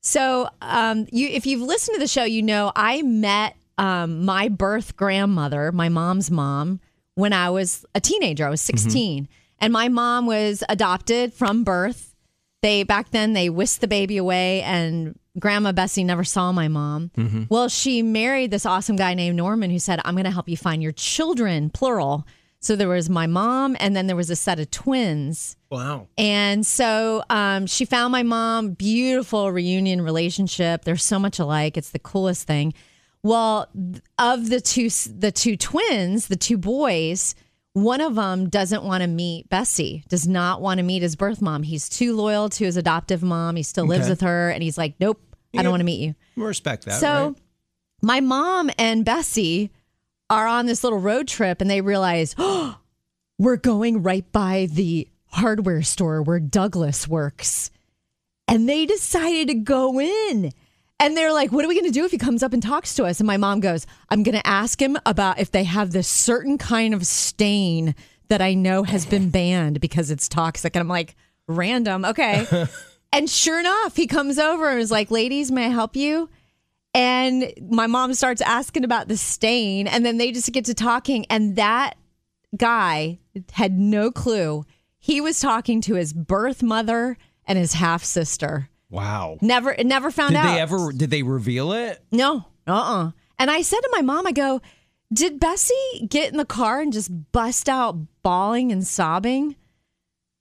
So, 0.00 0.48
um, 0.62 1.06
you 1.10 1.28
if 1.28 1.46
you've 1.46 1.60
listened 1.62 1.96
to 1.96 2.00
the 2.00 2.06
show, 2.06 2.22
you 2.24 2.42
know 2.42 2.70
I 2.76 3.02
met 3.02 3.56
um, 3.76 4.24
my 4.24 4.48
birth 4.48 4.96
grandmother, 4.96 5.72
my 5.72 5.88
mom's 5.88 6.30
mom, 6.30 6.80
when 7.16 7.32
I 7.32 7.50
was 7.50 7.84
a 7.96 8.00
teenager. 8.00 8.46
I 8.46 8.50
was 8.50 8.60
16, 8.60 9.28
and 9.58 9.72
my 9.72 9.88
mom 9.88 10.26
was 10.26 10.62
adopted 10.68 11.34
from 11.34 11.64
birth. 11.64 12.14
They 12.62 12.84
back 12.84 13.10
then 13.10 13.32
they 13.32 13.50
whisked 13.50 13.80
the 13.80 13.88
baby 13.88 14.16
away, 14.16 14.62
and 14.62 15.18
Grandma 15.38 15.72
Bessie 15.72 16.04
never 16.04 16.24
saw 16.24 16.52
my 16.52 16.68
mom. 16.68 17.10
Well, 17.48 17.68
she 17.68 18.02
married 18.02 18.50
this 18.50 18.66
awesome 18.66 18.96
guy 18.96 19.14
named 19.14 19.36
Norman 19.36 19.70
who 19.70 19.78
said, 19.78 20.00
"I'm 20.04 20.14
going 20.14 20.24
to 20.24 20.30
help 20.30 20.48
you 20.48 20.56
find 20.56 20.82
your 20.82 20.92
children," 20.92 21.70
plural. 21.70 22.26
So 22.60 22.76
there 22.76 22.88
was 22.88 23.10
my 23.10 23.26
mom, 23.26 23.76
and 23.80 23.96
then 23.96 24.06
there 24.06 24.14
was 24.14 24.30
a 24.30 24.36
set 24.36 24.60
of 24.60 24.70
twins. 24.70 25.56
wow 25.68 26.06
And 26.16 26.64
so 26.64 27.24
um, 27.28 27.66
she 27.66 27.84
found 27.84 28.12
my 28.12 28.22
mom, 28.22 28.70
beautiful 28.74 29.50
reunion 29.50 30.00
relationship. 30.00 30.84
They're 30.84 30.96
so 30.96 31.18
much 31.18 31.40
alike. 31.40 31.76
It's 31.76 31.90
the 31.90 31.98
coolest 31.98 32.46
thing. 32.46 32.72
Well, 33.24 33.68
of 34.18 34.48
the 34.48 34.60
two, 34.60 34.90
the 34.90 35.32
two 35.32 35.56
twins, 35.56 36.28
the 36.28 36.36
two 36.36 36.56
boys, 36.56 37.34
one 37.74 38.00
of 38.00 38.14
them 38.14 38.48
doesn't 38.48 38.82
want 38.84 39.02
to 39.02 39.06
meet 39.06 39.48
Bessie. 39.48 40.04
Does 40.08 40.28
not 40.28 40.60
want 40.60 40.78
to 40.78 40.84
meet 40.84 41.02
his 41.02 41.16
birth 41.16 41.40
mom. 41.40 41.62
He's 41.62 41.88
too 41.88 42.14
loyal 42.14 42.48
to 42.50 42.64
his 42.64 42.76
adoptive 42.76 43.22
mom. 43.22 43.56
He 43.56 43.62
still 43.62 43.86
lives 43.86 44.04
Okay. 44.04 44.10
with 44.10 44.20
her, 44.22 44.50
and 44.50 44.62
he's 44.62 44.76
like, 44.76 44.94
"Nope, 45.00 45.20
I 45.56 45.62
don't 45.62 45.70
want 45.72 45.80
to 45.80 45.84
meet 45.84 46.00
you." 46.00 46.14
respect 46.36 46.84
that 46.86 47.00
So 47.00 47.26
right? 47.28 47.36
my 48.02 48.20
mom 48.20 48.70
and 48.78 49.04
Bessie 49.04 49.70
are 50.30 50.46
on 50.46 50.66
this 50.66 50.82
little 50.82 50.98
road 50.98 51.28
trip 51.28 51.60
and 51.60 51.68
they 51.70 51.80
realize, 51.82 52.34
oh, 52.38 52.78
we're 53.38 53.56
going 53.56 54.02
right 54.02 54.30
by 54.32 54.66
the 54.70 55.06
hardware 55.26 55.82
store 55.82 56.22
where 56.22 56.40
Douglas 56.40 57.06
works. 57.06 57.70
And 58.48 58.66
they 58.68 58.86
decided 58.86 59.48
to 59.48 59.54
go 59.54 60.00
in. 60.00 60.52
And 61.02 61.16
they're 61.16 61.32
like, 61.32 61.50
what 61.50 61.64
are 61.64 61.68
we 61.68 61.74
going 61.74 61.90
to 61.90 61.90
do 61.90 62.04
if 62.04 62.12
he 62.12 62.16
comes 62.16 62.44
up 62.44 62.52
and 62.52 62.62
talks 62.62 62.94
to 62.94 63.04
us? 63.04 63.18
And 63.18 63.26
my 63.26 63.36
mom 63.36 63.58
goes, 63.58 63.88
I'm 64.08 64.22
going 64.22 64.36
to 64.36 64.46
ask 64.46 64.80
him 64.80 64.96
about 65.04 65.40
if 65.40 65.50
they 65.50 65.64
have 65.64 65.90
this 65.90 66.06
certain 66.06 66.58
kind 66.58 66.94
of 66.94 67.04
stain 67.04 67.96
that 68.28 68.40
I 68.40 68.54
know 68.54 68.84
has 68.84 69.04
been 69.04 69.28
banned 69.30 69.80
because 69.80 70.12
it's 70.12 70.28
toxic. 70.28 70.76
And 70.76 70.80
I'm 70.80 70.86
like, 70.86 71.16
random. 71.48 72.04
Okay. 72.04 72.46
and 73.12 73.28
sure 73.28 73.58
enough, 73.58 73.96
he 73.96 74.06
comes 74.06 74.38
over 74.38 74.70
and 74.70 74.78
is 74.78 74.92
like, 74.92 75.10
ladies, 75.10 75.50
may 75.50 75.66
I 75.66 75.70
help 75.70 75.96
you? 75.96 76.30
And 76.94 77.52
my 77.68 77.88
mom 77.88 78.14
starts 78.14 78.40
asking 78.40 78.84
about 78.84 79.08
the 79.08 79.16
stain, 79.16 79.88
and 79.88 80.06
then 80.06 80.18
they 80.18 80.30
just 80.30 80.52
get 80.52 80.66
to 80.66 80.74
talking. 80.74 81.26
And 81.30 81.56
that 81.56 81.96
guy 82.56 83.18
had 83.50 83.76
no 83.76 84.12
clue. 84.12 84.64
He 85.00 85.20
was 85.20 85.40
talking 85.40 85.80
to 85.80 85.94
his 85.94 86.12
birth 86.12 86.62
mother 86.62 87.16
and 87.44 87.58
his 87.58 87.72
half 87.72 88.04
sister. 88.04 88.68
Wow. 88.92 89.38
Never, 89.40 89.74
never 89.82 90.10
found 90.10 90.32
Did 90.32 90.36
out. 90.38 90.42
Did 90.44 90.54
they 90.54 90.60
ever? 90.60 90.92
Did 90.92 91.10
they 91.10 91.22
reveal 91.22 91.72
it? 91.72 91.98
No, 92.12 92.44
uh 92.66 92.72
uh 92.72 93.10
And 93.38 93.50
I 93.50 93.62
said 93.62 93.80
to 93.80 93.88
my 93.92 94.02
mom, 94.02 94.26
I 94.26 94.32
go, 94.32 94.60
did 95.12 95.40
Bessie 95.40 96.06
get 96.08 96.30
in 96.30 96.36
the 96.36 96.44
car 96.44 96.80
and 96.80 96.92
just 96.92 97.10
bust 97.32 97.68
out 97.68 97.96
bawling 98.22 98.70
and 98.70 98.86
sobbing? 98.86 99.56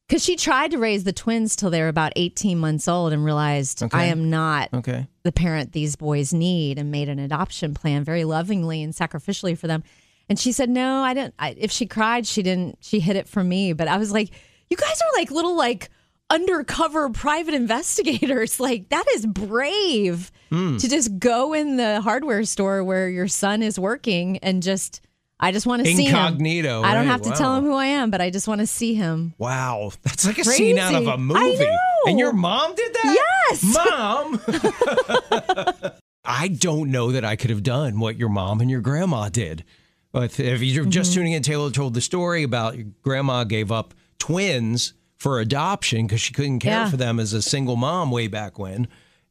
Because 0.08 0.24
she 0.24 0.36
tried 0.36 0.72
to 0.72 0.78
raise 0.78 1.06
the 1.06 1.14
twins 1.14 1.56
till 1.56 1.70
they 1.70 1.82
were 1.82 1.88
about 1.88 2.12
18 2.18 2.58
months 2.60 2.90
old 2.90 3.14
and 3.14 3.24
realized 3.24 3.82
Okay. 3.82 3.98
I 3.98 4.06
am 4.06 4.30
not 4.30 4.68
Okay. 4.74 5.08
the 5.24 5.32
parent 5.32 5.72
these 5.72 5.96
boys 5.96 6.34
need 6.34 6.78
and 6.78 6.92
made 6.92 7.08
an 7.08 7.20
adoption 7.20 7.74
plan 7.74 8.04
very 8.04 8.26
lovingly 8.26 8.84
and 8.84 8.94
sacrificially 8.94 9.58
for 9.58 9.68
them. 9.68 9.84
And 10.28 10.38
she 10.38 10.52
said, 10.52 10.70
no, 10.70 11.02
I 11.02 11.14
didn't. 11.14 11.34
I, 11.40 11.56
if 11.58 11.72
she 11.72 11.86
cried, 11.86 12.28
she 12.28 12.44
didn't, 12.44 12.78
she 12.82 13.00
hid 13.00 13.16
it 13.16 13.30
from 13.30 13.48
me. 13.48 13.72
But 13.72 13.88
I 13.88 13.98
was 13.98 14.12
like, 14.12 14.32
you 14.70 14.76
guys 14.78 15.02
are 15.02 15.20
like 15.20 15.32
little, 15.32 15.56
like, 15.56 15.90
undercover 16.32 17.10
private 17.10 17.54
investigators. 17.54 18.60
Like, 18.60 18.90
that 18.90 19.06
is 19.16 19.26
brave 19.26 20.32
Hmm. 20.50 20.78
to 20.78 20.90
just 20.90 21.18
go 21.20 21.54
in 21.54 21.78
the 21.78 22.02
hardware 22.02 22.44
store 22.44 22.84
where 22.84 23.08
your 23.10 23.28
son 23.28 23.62
is 23.64 23.80
working 23.80 24.38
and 24.40 24.62
just, 24.62 25.00
I 25.40 25.52
just 25.52 25.66
want 25.66 25.84
to 25.86 25.96
see 25.96 26.04
him. 26.06 26.16
Incognito, 26.16 26.82
I 26.84 26.94
don't 26.94 27.06
right, 27.08 27.12
have 27.12 27.22
to 27.24 27.32
tell 27.32 27.56
him 27.56 27.64
who 27.64 27.74
I 27.74 27.86
am, 27.88 28.12
but 28.12 28.20
I 28.22 28.30
just 28.30 28.48
want 28.48 28.60
to 28.62 28.68
see 28.68 28.94
him. 28.94 29.34
Wow, 29.38 29.92
that's 30.04 30.26
like 30.26 30.38
a 30.40 30.44
scene 30.44 30.78
out 30.78 30.94
of 30.94 31.08
a 31.08 31.18
movie. 31.18 31.66
And 32.06 32.20
your 32.20 32.34
mom 32.34 32.76
did 32.76 32.94
that? 32.94 33.18
Yes. 33.50 33.64
Mom. 33.74 34.42
I 36.26 36.48
don't 36.50 36.92
know 36.92 37.12
that 37.14 37.26
I 37.26 37.36
could 37.36 37.50
have 37.50 37.64
done 37.64 38.00
what 38.00 38.18
your 38.18 38.30
mom 38.30 38.62
and 38.62 38.70
your 38.70 38.82
grandma 38.82 39.30
did. 39.30 39.64
But 40.12 40.40
if 40.40 40.62
you're 40.62 40.84
Mm-hmm. 40.84 40.92
just 40.92 41.14
tuning 41.14 41.34
in, 41.34 41.42
Taylor 41.44 41.72
told 41.72 41.94
the 41.94 42.02
story 42.02 42.44
about 42.44 42.78
your 42.78 42.88
grandma 43.02 43.44
gave 43.46 43.72
up 43.72 43.94
twins 44.20 44.94
for 45.22 45.40
adoption 45.40 46.08
because 46.08 46.20
she 46.20 46.34
couldn't 46.34 46.58
care 46.60 46.72
Yeah. 46.86 46.90
for 46.90 46.98
them 46.98 47.20
as 47.20 47.32
a 47.34 47.44
single 47.44 47.76
mom 47.76 48.10
way 48.10 48.28
back 48.28 48.58
when. 48.58 48.88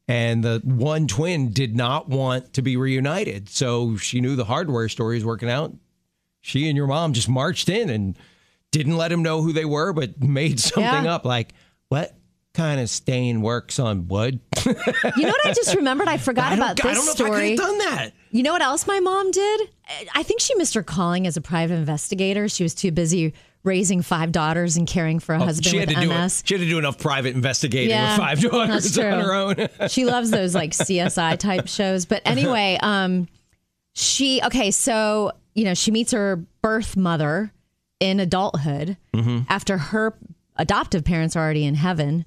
And 0.06 0.44
the 0.44 0.60
one 0.64 1.08
twin 1.08 1.50
did 1.52 1.74
not 1.74 2.08
want 2.08 2.52
to 2.52 2.62
be 2.62 2.76
reunited. 2.76 3.48
So 3.48 3.96
she 3.96 4.20
knew 4.20 4.36
the 4.36 4.44
hardware 4.44 4.88
store 4.88 5.08
was 5.08 5.24
working 5.24 5.50
out. 5.50 5.74
She 6.42 6.68
and 6.68 6.76
your 6.76 6.86
mom 6.86 7.12
just 7.12 7.28
marched 7.28 7.68
in 7.68 7.90
and 7.90 8.16
didn't 8.70 8.96
let 8.96 9.10
him 9.10 9.20
know 9.24 9.42
who 9.42 9.52
they 9.52 9.64
were, 9.64 9.92
but 9.92 10.22
made 10.22 10.60
something 10.70 11.04
Yeah. 11.06 11.14
up 11.16 11.24
like, 11.24 11.54
what 11.88 12.14
kind 12.54 12.80
of 12.80 12.88
stain 12.88 13.40
works 13.42 13.80
on 13.80 14.06
wood? 14.06 14.38
You 15.16 15.22
know 15.26 15.32
what 15.32 15.46
I 15.46 15.52
just 15.54 15.74
remembered? 15.74 16.06
I 16.06 16.18
forgot 16.18 16.52
I 16.52 16.54
about 16.54 16.84
I 16.84 16.88
this 16.92 16.96
don't 16.96 17.06
know 17.06 17.12
if 17.12 17.20
I 17.20 17.34
story. 17.34 17.56
could 17.56 17.58
have 17.64 17.68
done 17.68 17.78
that. 17.78 18.10
You 18.30 18.44
know 18.44 18.52
what 18.52 18.62
else 18.62 18.86
my 18.86 19.00
mom 19.00 19.32
did? 19.32 19.68
I 20.14 20.22
think 20.22 20.40
she 20.40 20.54
missed 20.54 20.74
her 20.74 20.84
calling 20.84 21.26
as 21.26 21.36
a 21.36 21.40
private 21.40 21.74
investigator. 21.74 22.48
She 22.48 22.62
was 22.62 22.74
too 22.76 22.92
busy 22.92 23.32
raising 23.64 24.00
five 24.02 24.32
daughters 24.32 24.76
and 24.76 24.86
caring 24.86 25.18
for 25.18 25.34
a 25.34 25.38
husband 25.38 25.66
Oh, 25.66 25.70
she 25.70 25.76
had 25.78 25.88
to 25.90 25.94
do 25.96 26.08
MS. 26.08 26.40
it. 26.40 26.48
She 26.48 26.54
had 26.54 26.60
to 26.60 26.68
do 26.68 26.78
enough 26.78 26.98
private 26.98 27.34
investigating 27.34 27.90
Yeah, 27.90 28.12
with 28.12 28.18
five 28.18 28.40
daughters 28.50 28.98
on 28.98 29.04
her 29.20 29.32
own. 29.34 29.68
she 29.88 30.04
loves 30.04 30.30
those 30.30 30.54
like 30.54 30.70
CSI 30.72 31.38
type 31.38 31.68
shows. 31.68 32.06
But 32.06 32.22
anyway, 32.24 32.78
um, 32.82 33.28
she 33.94 34.40
okay, 34.44 34.70
so 34.70 35.32
you 35.54 35.64
know, 35.64 35.74
she 35.74 35.90
meets 35.90 36.12
her 36.12 36.36
birth 36.62 36.96
mother 36.96 37.52
in 37.98 38.20
adulthood 38.20 38.96
Mm-hmm. 39.14 39.40
after 39.48 39.76
her 39.76 40.14
adoptive 40.56 41.04
parents 41.04 41.36
are 41.36 41.40
already 41.44 41.64
in 41.64 41.74
heaven. 41.74 42.24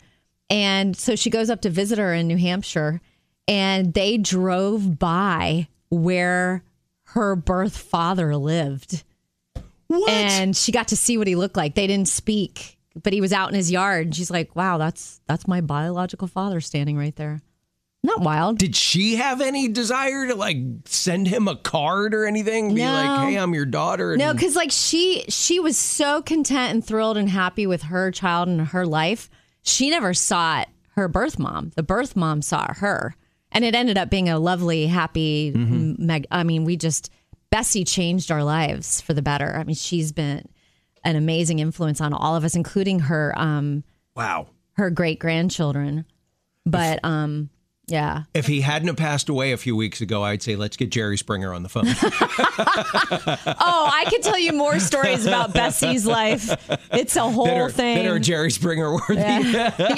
And 0.49 0.95
so 0.95 1.15
she 1.15 1.29
goes 1.31 1.49
up 1.49 1.61
to 1.61 1.69
visit 1.69 1.97
her 1.97 2.13
in 2.13 2.27
New 2.27 2.37
Hampshire 2.37 3.01
and 3.47 3.93
they 3.93 4.17
drove 4.17 4.99
by 4.99 5.67
where 5.89 6.63
her 7.05 7.35
birth 7.35 7.75
father 7.77 8.35
lived. 8.35 9.03
What? 9.99 10.09
And 10.09 10.55
she 10.55 10.71
got 10.71 10.89
to 10.89 10.97
see 10.97 11.17
what 11.17 11.27
he 11.27 11.35
looked 11.35 11.57
like. 11.57 11.75
They 11.75 11.87
didn't 11.87 12.07
speak, 12.07 12.77
but 13.01 13.13
he 13.13 13.21
was 13.21 13.33
out 13.33 13.49
in 13.49 13.55
his 13.55 13.71
yard. 13.71 14.07
And 14.07 14.15
she's 14.15 14.31
like, 14.31 14.55
wow, 14.55 14.77
that's 14.77 15.21
that's 15.27 15.47
my 15.47 15.61
biological 15.61 16.27
father 16.27 16.61
standing 16.61 16.97
right 16.97 17.15
there. 17.15 17.41
Not 18.05 18.19
wild. 18.19 18.57
Did 18.57 18.75
she 18.75 19.15
have 19.15 19.39
any 19.39 19.69
desire 19.69 20.27
to 20.27 20.35
like 20.35 20.57
send 20.85 21.25
him 21.27 21.47
a 21.47 21.55
card 21.55 22.13
or 22.13 22.25
anything? 22.25 22.75
Be 22.75 22.81
No. 22.81 22.91
like, 22.91 23.29
hey, 23.29 23.37
I'm 23.37 23.53
your 23.53 23.65
daughter. 23.65 24.17
No, 24.17 24.33
because 24.33 24.57
like 24.57 24.71
she 24.71 25.23
she 25.29 25.61
was 25.61 25.77
so 25.77 26.21
content 26.21 26.73
and 26.73 26.85
thrilled 26.85 27.15
and 27.15 27.29
happy 27.29 27.65
with 27.65 27.83
her 27.83 28.11
child 28.11 28.49
and 28.49 28.59
her 28.67 28.85
life. 28.85 29.29
She 29.61 29.89
never 29.89 30.13
sought 30.13 30.67
her 30.95 31.07
birth 31.07 31.39
mom. 31.39 31.71
The 31.77 31.83
birth 31.83 32.17
mom 32.17 32.41
saw 32.41 32.73
her, 32.73 33.15
and 33.53 33.63
it 33.63 33.73
ended 33.73 33.97
up 33.97 34.09
being 34.09 34.27
a 34.27 34.37
lovely, 34.37 34.87
happy. 34.87 35.53
Mm-hmm. 35.55 36.05
Meg- 36.05 36.27
I 36.29 36.43
mean, 36.43 36.65
we 36.65 36.75
just 36.75 37.09
Bessie 37.53 37.83
changed 37.83 38.31
our 38.31 38.43
lives 38.43 38.99
for 38.99 39.13
the 39.13 39.21
better. 39.21 39.55
I 39.55 39.63
mean, 39.63 39.75
she's 39.75 40.11
been 40.11 40.49
an 41.03 41.15
amazing 41.15 41.59
influence 41.59 42.01
on 42.01 42.11
all 42.11 42.35
of 42.35 42.43
us, 42.43 42.55
including 42.55 42.97
her 42.97 43.31
um 43.37 43.83
wow. 44.15 44.47
her 44.71 44.89
great 44.89 45.19
grandchildren. 45.19 46.05
But 46.65 46.99
um 47.05 47.51
yeah. 47.87 48.23
If 48.33 48.47
he 48.47 48.61
hadn't 48.61 48.87
have 48.87 48.97
passed 48.97 49.27
away 49.29 49.51
a 49.51 49.57
few 49.57 49.75
weeks 49.75 49.99
ago, 50.01 50.23
I'd 50.23 50.41
say 50.41 50.55
let's 50.55 50.77
get 50.77 50.89
Jerry 50.89 51.17
Springer 51.17 51.53
on 51.53 51.63
the 51.63 51.69
phone. 51.69 51.85
Oh, 53.65 53.89
I 53.91 54.05
could 54.09 54.21
tell 54.21 54.37
you 54.37 54.53
more 54.53 54.79
stories 54.79 55.25
about 55.25 55.53
Bessie's 55.53 56.05
life. 56.05 56.49
It's 56.91 57.15
a 57.15 57.29
whole 57.29 57.45
that, 57.45 57.57
are, 57.57 57.69
thing. 57.69 57.97
that 57.97 58.07
are 58.07 58.19
Jerry 58.19 58.51
Springer 58.51 58.91
worthy. 58.93 59.21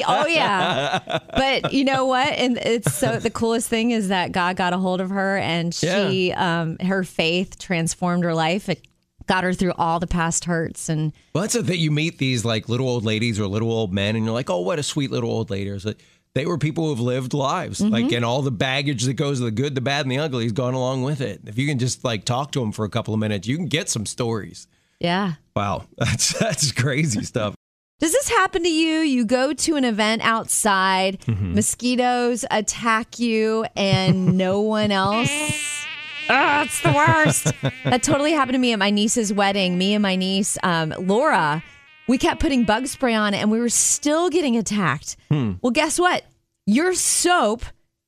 oh 0.07 0.25
yeah 0.27 0.99
but 1.35 1.73
you 1.73 1.83
know 1.83 2.05
what 2.05 2.27
and 2.33 2.57
it's 2.57 2.93
so 2.93 3.19
the 3.19 3.29
coolest 3.29 3.67
thing 3.69 3.91
is 3.91 4.09
that 4.09 4.31
god 4.31 4.55
got 4.55 4.73
a 4.73 4.77
hold 4.77 5.01
of 5.01 5.09
her 5.09 5.37
and 5.37 5.73
she 5.73 6.31
um 6.33 6.77
her 6.79 7.03
faith 7.03 7.57
transformed 7.59 8.23
her 8.23 8.33
life 8.33 8.69
it 8.69 8.85
got 9.27 9.43
her 9.43 9.53
through 9.53 9.73
all 9.77 9.99
the 9.99 10.07
past 10.07 10.45
hurts 10.45 10.87
and 10.89 11.11
Well, 11.33 11.41
that's 11.41 11.53
the 11.55 11.63
thing. 11.63 11.79
You 11.79 11.91
meet 11.91 12.17
these 12.19 12.45
like 12.45 12.69
little 12.69 12.87
old 12.87 13.03
ladies 13.03 13.39
or 13.39 13.47
little 13.47 13.71
old 13.71 13.91
men, 13.91 14.15
and 14.15 14.23
you're 14.23 14.33
like, 14.35 14.51
oh, 14.51 14.59
what 14.59 14.77
a 14.77 14.83
sweet 14.83 15.09
little 15.09 15.31
old 15.31 15.49
lady. 15.49 15.69
It's 15.71 15.83
like, 15.83 15.97
they 16.35 16.45
were 16.45 16.57
people 16.59 16.83
who 16.83 16.89
have 16.91 16.99
lived 16.99 17.33
lives, 17.33 17.79
Mm-hmm. 17.79 17.91
like, 17.93 18.11
and 18.11 18.23
all 18.23 18.41
the 18.43 18.51
baggage 18.51 19.03
that 19.05 19.13
goes 19.15 19.39
to 19.39 19.45
the 19.45 19.51
good, 19.51 19.73
the 19.73 19.81
bad, 19.81 20.05
and 20.05 20.11
the 20.11 20.19
ugly 20.19 20.43
has 20.43 20.51
gone 20.51 20.73
along 20.75 21.01
with 21.03 21.21
it. 21.21 21.41
If 21.47 21.57
you 21.57 21.65
can 21.67 21.79
just 21.79 22.03
like 22.03 22.23
talk 22.25 22.51
to 22.51 22.59
them 22.59 22.71
for 22.71 22.85
a 22.85 22.89
couple 22.89 23.13
of 23.13 23.19
minutes, 23.19 23.47
you 23.47 23.55
can 23.57 23.65
get 23.67 23.89
some 23.89 24.05
stories. 24.05 24.67
yeah 24.99 25.33
Wow, 25.55 25.85
that's 25.97 26.37
that's 26.37 26.71
crazy 26.71 27.23
stuff. 27.23 27.55
does 27.99 28.11
this 28.11 28.29
happen 28.29 28.61
to 28.63 28.69
you 28.69 28.99
you 28.99 29.25
go 29.25 29.53
to 29.53 29.75
an 29.77 29.85
event 29.85 30.21
outside 30.23 31.19
Mm-hmm. 31.21 31.55
mosquitoes 31.55 32.43
attack 32.51 33.17
you 33.19 33.65
and 33.75 34.37
no 34.37 34.59
one 34.61 34.91
else 34.91 35.31
Oh, 36.27 36.61
it's 36.63 36.81
the 36.81 36.91
worst. 36.91 37.43
that 37.83 38.01
totally 38.01 38.31
happened 38.31 38.55
to 38.55 38.59
me 38.59 38.73
at 38.73 38.79
my 38.79 38.89
niece's 38.89 39.31
wedding. 39.31 39.77
Me 39.77 39.93
and 39.93 40.01
my 40.01 40.15
niece, 40.15 40.57
um, 40.63 40.91
Laura, 40.97 41.63
we 42.07 42.17
kept 42.17 42.39
putting 42.39 42.63
bug 42.63 42.87
spray 42.87 43.13
on 43.13 43.33
it 43.33 43.37
and 43.37 43.51
we 43.51 43.59
were 43.59 43.69
still 43.69 44.29
getting 44.29 44.57
attacked. 44.57 45.17
Hmm. 45.29 45.53
Well, 45.61 45.71
guess 45.71 45.99
what? 45.99 46.23
Your 46.65 46.93
soap 46.93 47.63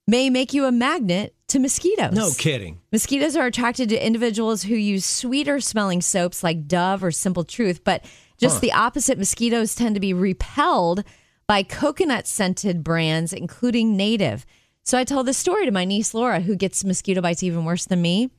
may 0.08 0.30
make 0.30 0.54
you 0.54 0.66
a 0.66 0.72
magnet 0.72 1.36
to 1.50 1.60
mosquitoes. 1.60 2.14
No 2.14 2.32
kidding. 2.32 2.80
Mosquitoes 2.92 3.36
are 3.36 3.46
attracted 3.46 3.90
to 3.90 4.06
individuals 4.06 4.64
who 4.64 4.76
use 4.76 5.06
sweeter 5.06 5.60
smelling 5.60 6.02
soaps 6.02 6.44
like 6.44 6.68
Dove 6.68 7.04
or 7.04 7.12
Simple 7.12 7.44
Truth, 7.44 7.84
but 7.84 8.04
just 8.38 8.62
the 8.62 8.72
opposite. 8.74 9.18
Mosquitoes 9.18 9.74
tend 9.76 9.96
to 9.96 10.02
be 10.02 10.14
repelled 10.14 11.04
by 11.48 11.64
coconut 11.64 12.28
scented 12.28 12.84
brands, 12.84 13.34
including 13.34 13.96
Native. 13.96 14.46
So 14.84 14.98
I 14.98 15.04
told 15.04 15.26
this 15.26 15.38
story 15.38 15.66
to 15.66 15.72
my 15.72 15.86
niece 15.86 16.14
Laura, 16.14 16.40
who 16.40 16.56
gets 16.56 16.84
mosquito 16.84 17.22
bites 17.22 17.44
even 17.44 17.66
worse 17.66 17.86
than 17.86 18.02
me. 18.02 18.30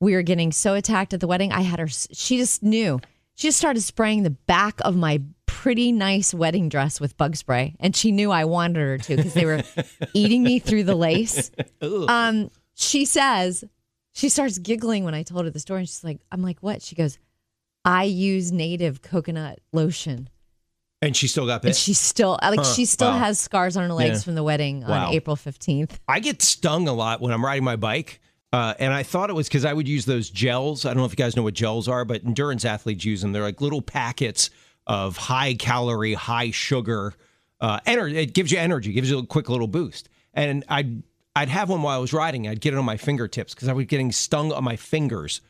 We 0.00 0.14
were 0.14 0.22
getting 0.22 0.50
so 0.52 0.74
attacked 0.74 1.12
at 1.14 1.20
the 1.20 1.26
wedding. 1.26 1.52
I 1.52 1.60
had 1.60 1.78
her, 1.78 1.88
she 1.88 2.38
just 2.38 2.62
knew. 2.62 3.00
She 3.40 3.48
just 3.48 3.56
started 3.58 3.80
spraying 3.80 4.22
the 4.22 4.30
back 4.30 4.80
of 4.84 4.94
my 4.96 5.22
pretty 5.46 5.92
nice 5.92 6.34
wedding 6.34 6.68
dress 6.68 7.00
with 7.00 7.16
bug 7.16 7.36
spray. 7.36 7.74
And 7.80 7.96
she 7.96 8.12
knew 8.12 8.30
I 8.30 8.44
wanted 8.44 8.76
her 8.80 8.98
to 8.98 9.16
because 9.16 9.32
they 9.32 9.46
were 9.46 9.62
eating 10.14 10.42
me 10.42 10.58
through 10.58 10.84
the 10.84 10.94
lace. 10.94 11.50
Um, 11.80 12.50
she 12.74 13.06
says, 13.06 13.64
she 14.12 14.28
starts 14.28 14.58
giggling 14.58 15.04
when 15.04 15.14
I 15.14 15.22
told 15.22 15.46
her 15.46 15.50
the 15.50 15.58
story. 15.58 15.80
And 15.80 15.88
she's 15.88 16.04
like, 16.04 16.20
I'm 16.30 16.42
like, 16.42 16.58
what? 16.60 16.82
She 16.82 16.94
goes, 16.94 17.18
I 17.82 18.04
use 18.04 18.52
native 18.52 19.00
coconut 19.00 19.60
lotion. 19.72 20.28
And 21.00 21.16
she 21.16 21.26
still 21.26 21.46
got 21.46 21.62
And 21.64 21.70
bit. 21.70 21.76
she 21.76 21.94
still, 21.94 22.38
like, 22.42 22.62
she 22.66 22.84
still 22.84 23.08
wow. 23.12 23.18
has 23.20 23.40
scars 23.40 23.74
on 23.78 23.88
her 23.88 23.94
legs 23.94 24.18
Yeah. 24.18 24.24
from 24.24 24.34
the 24.34 24.42
wedding 24.42 24.82
Wow. 24.86 25.06
on 25.06 25.14
April 25.14 25.34
15th. 25.34 25.92
I 26.06 26.20
get 26.20 26.42
stung 26.42 26.88
a 26.88 26.92
lot 26.92 27.22
when 27.22 27.32
I'm 27.32 27.42
riding 27.42 27.64
my 27.64 27.76
bike. 27.76 28.20
Uh, 28.52 28.74
and 28.78 28.92
I 28.92 29.02
thought 29.04 29.30
it 29.30 29.34
was 29.34 29.48
because 29.48 29.64
I 29.64 29.72
would 29.72 29.86
use 29.86 30.06
those 30.06 30.28
gels. 30.28 30.84
I 30.84 30.90
don't 30.90 30.98
know 30.98 31.04
if 31.04 31.12
you 31.12 31.16
guys 31.16 31.36
know 31.36 31.42
what 31.44 31.54
gels 31.54 31.86
are, 31.88 32.04
but 32.04 32.24
endurance 32.24 32.64
athletes 32.64 33.04
use 33.04 33.22
them. 33.22 33.32
They're 33.32 33.42
like 33.42 33.60
little 33.60 33.82
packets 33.82 34.50
of 34.86 35.16
high 35.16 35.54
calorie, 35.54 36.14
high 36.14 36.50
sugar 36.50 37.14
uh, 37.60 37.78
energy. 37.86 38.16
It 38.16 38.34
gives 38.34 38.50
you 38.50 38.58
energy, 38.58 38.92
gives 38.92 39.08
you 39.10 39.18
a 39.18 39.26
quick 39.26 39.48
little 39.48 39.68
boost. 39.68 40.08
And 40.34 40.64
I'd 40.68 41.02
I'd 41.36 41.48
have 41.48 41.68
one 41.68 41.82
while 41.82 41.96
I 41.96 42.00
was 42.00 42.12
riding. 42.12 42.48
I'd 42.48 42.60
get 42.60 42.74
it 42.74 42.76
on 42.76 42.84
my 42.84 42.96
fingertips 42.96 43.54
because 43.54 43.68
I 43.68 43.72
was 43.72 43.86
getting 43.86 44.10
stung 44.10 44.52
on 44.52 44.64
my 44.64 44.76
fingers 44.76 45.40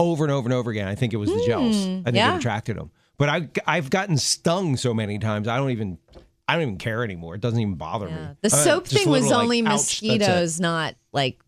over 0.00 0.24
and 0.24 0.32
over 0.32 0.46
and 0.46 0.54
over 0.54 0.70
again. 0.70 0.88
I 0.88 0.96
think 0.96 1.12
it 1.12 1.16
was 1.16 1.30
the 1.30 1.44
gels. 1.46 1.76
I 1.76 2.02
think 2.02 2.16
yeah. 2.16 2.34
it 2.34 2.38
attracted 2.38 2.76
them. 2.76 2.90
But 3.18 3.28
I 3.28 3.48
I've 3.66 3.90
gotten 3.90 4.16
stung 4.16 4.76
so 4.76 4.92
many 4.92 5.18
times. 5.18 5.46
I 5.46 5.56
don't 5.56 5.70
even 5.70 5.98
I 6.48 6.54
don't 6.54 6.62
even 6.62 6.78
care 6.78 7.04
anymore. 7.04 7.34
It 7.34 7.40
doesn't 7.40 7.60
even 7.60 7.74
bother 7.74 8.08
me. 8.08 8.28
The 8.40 8.48
Uh, 8.48 8.50
soap 8.50 8.84
just 8.88 9.04
thing 9.04 9.10
was 9.10 9.26
like, 9.26 9.42
only 9.42 9.60
ouch, 9.60 9.64
mosquitoes, 9.66 10.58
not 10.58 10.94
like 11.12 11.38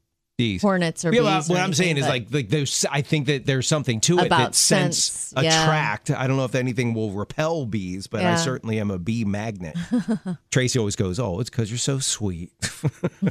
Bees. 0.41 0.63
hornets 0.63 1.05
or 1.05 1.13
Yeah, 1.13 1.21
bees. 1.21 1.25
well, 1.25 1.43
or 1.43 1.55
what 1.55 1.61
I'm 1.61 1.75
saying 1.75 1.97
is 1.99 2.09
like 2.09 2.27
like 2.31 2.49
there's 2.49 2.87
I 2.91 3.03
think 3.03 3.27
that 3.27 3.47
there's 3.47 3.67
something 3.69 4.01
to 4.03 4.19
it 4.21 4.31
that 4.31 4.55
sense, 4.55 5.03
sense, 5.03 5.45
yeah. 5.45 5.63
attract. 5.63 6.11
I 6.11 6.27
don't 6.27 6.37
know 6.37 6.45
if 6.45 6.55
anything 6.55 6.95
will 6.95 7.11
repel 7.13 7.67
bees, 7.67 8.07
but 8.07 8.25
I 8.25 8.37
certainly 8.37 8.81
am 8.81 8.91
a 8.91 8.99
bee 8.99 9.25
magnet. 9.25 9.77
Tracy 10.51 10.79
always 10.79 10.97
goes, 10.97 11.19
"Oh, 11.21 11.41
it's 11.41 11.51
because 11.51 11.71
you're 11.71 11.79
so 11.79 11.99
sweet." 11.99 12.53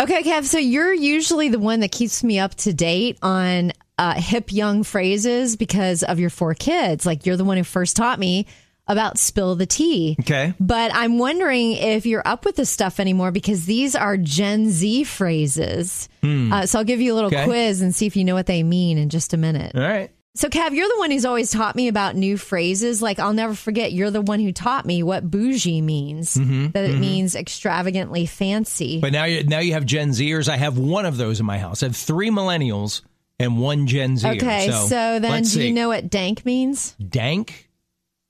Okay, 0.00 0.22
Kev. 0.22 0.44
So 0.44 0.56
you're 0.56 0.94
usually 0.94 1.50
the 1.50 1.58
one 1.58 1.80
that 1.80 1.92
keeps 1.92 2.24
me 2.24 2.38
up 2.38 2.54
to 2.54 2.72
date 2.72 3.18
on 3.20 3.72
uh, 3.98 4.14
hip 4.14 4.50
young 4.50 4.82
phrases 4.82 5.56
because 5.56 6.02
of 6.02 6.18
your 6.18 6.30
four 6.30 6.54
kids. 6.54 7.04
Like 7.04 7.26
you're 7.26 7.36
the 7.36 7.44
one 7.44 7.58
who 7.58 7.64
first 7.64 7.96
taught 7.96 8.18
me 8.18 8.46
about 8.90 9.18
spill 9.18 9.54
the 9.56 9.66
tea. 9.66 10.16
Okay. 10.20 10.52
But 10.60 10.90
I'm 10.94 11.18
wondering 11.18 11.72
if 11.72 12.04
you're 12.06 12.26
up 12.26 12.44
with 12.44 12.56
this 12.56 12.68
stuff 12.70 13.00
anymore 13.00 13.30
because 13.30 13.66
these 13.66 13.94
are 13.96 14.16
Gen 14.16 14.68
Z 14.70 15.04
phrases. 15.04 16.08
Uh, 16.22 16.66
so 16.66 16.78
I'll 16.78 16.84
give 16.84 17.00
you 17.00 17.12
a 17.12 17.14
little 17.14 17.30
Hmm. 17.30 17.36
Okay. 17.36 17.44
quiz 17.44 17.80
and 17.82 17.94
see 17.94 18.06
if 18.06 18.16
you 18.16 18.24
know 18.24 18.34
what 18.34 18.46
they 18.46 18.62
mean 18.62 18.98
in 18.98 19.08
just 19.08 19.32
a 19.32 19.36
minute. 19.36 19.74
All 19.74 19.80
right. 19.80 20.10
So, 20.36 20.48
Kev, 20.48 20.72
you're 20.74 20.86
the 20.86 20.98
one 20.98 21.10
who's 21.10 21.24
always 21.24 21.50
taught 21.50 21.74
me 21.74 21.88
about 21.88 22.14
new 22.14 22.36
phrases. 22.36 23.02
Like, 23.02 23.18
I'll 23.18 23.32
never 23.32 23.52
forget, 23.52 23.92
you're 23.92 24.12
the 24.12 24.20
one 24.20 24.38
who 24.38 24.52
taught 24.52 24.86
me 24.86 25.02
what 25.02 25.28
bougie 25.28 25.82
means, 25.82 26.34
that 26.34 26.84
it 26.84 26.98
means 26.98 27.34
extravagantly 27.34 28.26
fancy. 28.26 28.92
Mm-hmm, 28.94 29.00
But 29.00 29.12
now 29.12 29.24
you 29.24 29.42
now 29.44 29.58
you 29.58 29.72
have 29.72 29.84
Gen 29.84 30.10
Zers. 30.10 30.48
I 30.48 30.56
have 30.56 30.78
one 30.78 31.04
of 31.04 31.16
those 31.16 31.40
in 31.40 31.46
my 31.46 31.58
house. 31.58 31.82
I 31.82 31.86
have 31.86 31.96
three 31.96 32.30
millennials 32.30 33.02
and 33.40 33.58
one 33.58 33.88
Gen 33.88 34.16
Z. 34.18 34.28
Okay, 34.28 34.70
so, 34.70 35.18
then 35.18 35.22
let's 35.32 35.52
do 35.52 35.64
you 35.64 35.72
know 35.72 35.88
what 35.88 36.08
dank 36.08 36.46
means? 36.46 36.92
dank? 36.92 37.68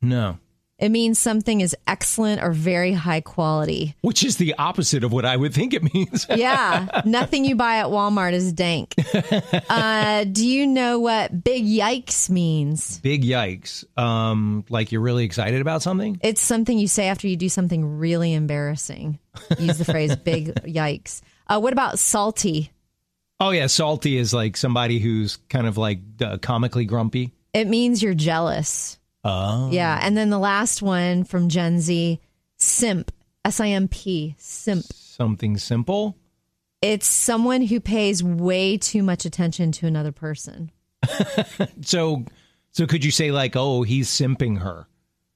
No. 0.00 0.38
It 0.81 0.89
means 0.91 1.19
something 1.19 1.61
is 1.61 1.77
excellent 1.87 2.43
or 2.43 2.53
very 2.53 2.93
high 2.95 3.21
quality. 3.21 3.95
Which 4.01 4.25
is 4.25 4.39
the 4.39 4.55
opposite 4.55 5.05
of 5.05 5.13
what 5.13 5.27
I 5.27 5.37
would 5.37 5.53
think 5.53 5.75
it 5.75 5.95
means. 5.95 6.27
Yeah, 6.41 7.03
nothing 7.05 7.45
you 7.45 7.55
buy 7.55 7.77
at 7.79 7.87
Walmart 7.87 8.33
is 8.33 8.53
dank. 8.53 8.95
Uh, 9.69 10.25
do 10.25 10.47
you 10.47 10.67
know 10.67 10.99
what 10.99 11.45
big 11.45 11.65
yikes 11.65 12.31
means? 12.31 12.99
Big 13.01 13.23
yikes. 13.23 13.85
Um, 13.99 14.65
like 14.69 14.91
you're 14.91 15.01
really 15.01 15.25
excited 15.25 15.61
about 15.61 15.83
something? 15.83 16.19
It's 16.23 16.41
something 16.41 16.79
you 16.79 16.89
say 16.89 17.09
after 17.09 17.29
you 17.29 17.37
do 17.37 17.49
something 17.49 17.99
really 17.99 18.33
embarrassing. 18.33 19.19
Use 19.59 19.79
the 19.79 19.85
phrase 19.85 20.17
big 20.25 20.55
yikes. 20.65 21.21
Uh, 21.47 21.61
what 21.61 21.73
about 21.73 21.99
salty? 21.99 22.73
Oh 23.39 23.51
yeah, 23.51 23.67
salty 23.67 24.17
is 24.17 24.33
like 24.35 24.57
somebody 24.57 24.99
who's 24.99 25.37
kind 25.49 25.67
of 25.67 25.77
like 25.77 26.01
uh, 26.21 26.39
comically 26.39 26.85
grumpy. 26.85 27.33
It 27.53 27.67
means 27.67 28.03
you're 28.03 28.15
jealous. 28.15 28.99
Oh. 29.25 29.71
Yeah. 29.71 29.99
And 30.03 30.17
then 30.17 30.31
the 30.31 30.39
last 30.39 30.83
one 30.83 31.25
from 31.25 31.49
Gen 31.49 31.81
Z, 31.81 32.21
simp, 32.57 33.12
S 33.45 33.61
I 33.61 33.69
M 33.69 33.89
P, 33.89 34.35
simp. 34.39 34.85
Something 34.93 35.57
simple. 35.59 36.17
It's 36.83 37.07
someone 37.07 37.62
who 37.62 37.81
pays 37.81 38.25
way 38.25 38.79
too 38.79 39.03
much 39.03 39.25
attention 39.27 39.73
to 39.73 39.87
another 39.87 40.12
person. 40.12 40.71
So 41.83 42.25
so 42.73 42.87
could 42.87 43.05
you 43.05 43.11
say 43.11 43.33
like, 43.33 43.57
"Oh, 43.57 43.83
he's 43.83 44.09
simping 44.09 44.61
her." 44.61 44.87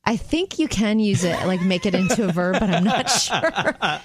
I 0.05 0.17
think 0.17 0.59
you 0.59 0.69
can 0.69 0.99
use 1.01 1.25
it, 1.25 1.35
like 1.47 1.63
make 1.63 1.87
it 1.87 1.95
into 1.95 2.29
a 2.29 2.33
verb, 2.33 2.61
but 2.61 2.71
I'm 2.71 2.85
not 2.85 3.09
sure. 3.11 3.41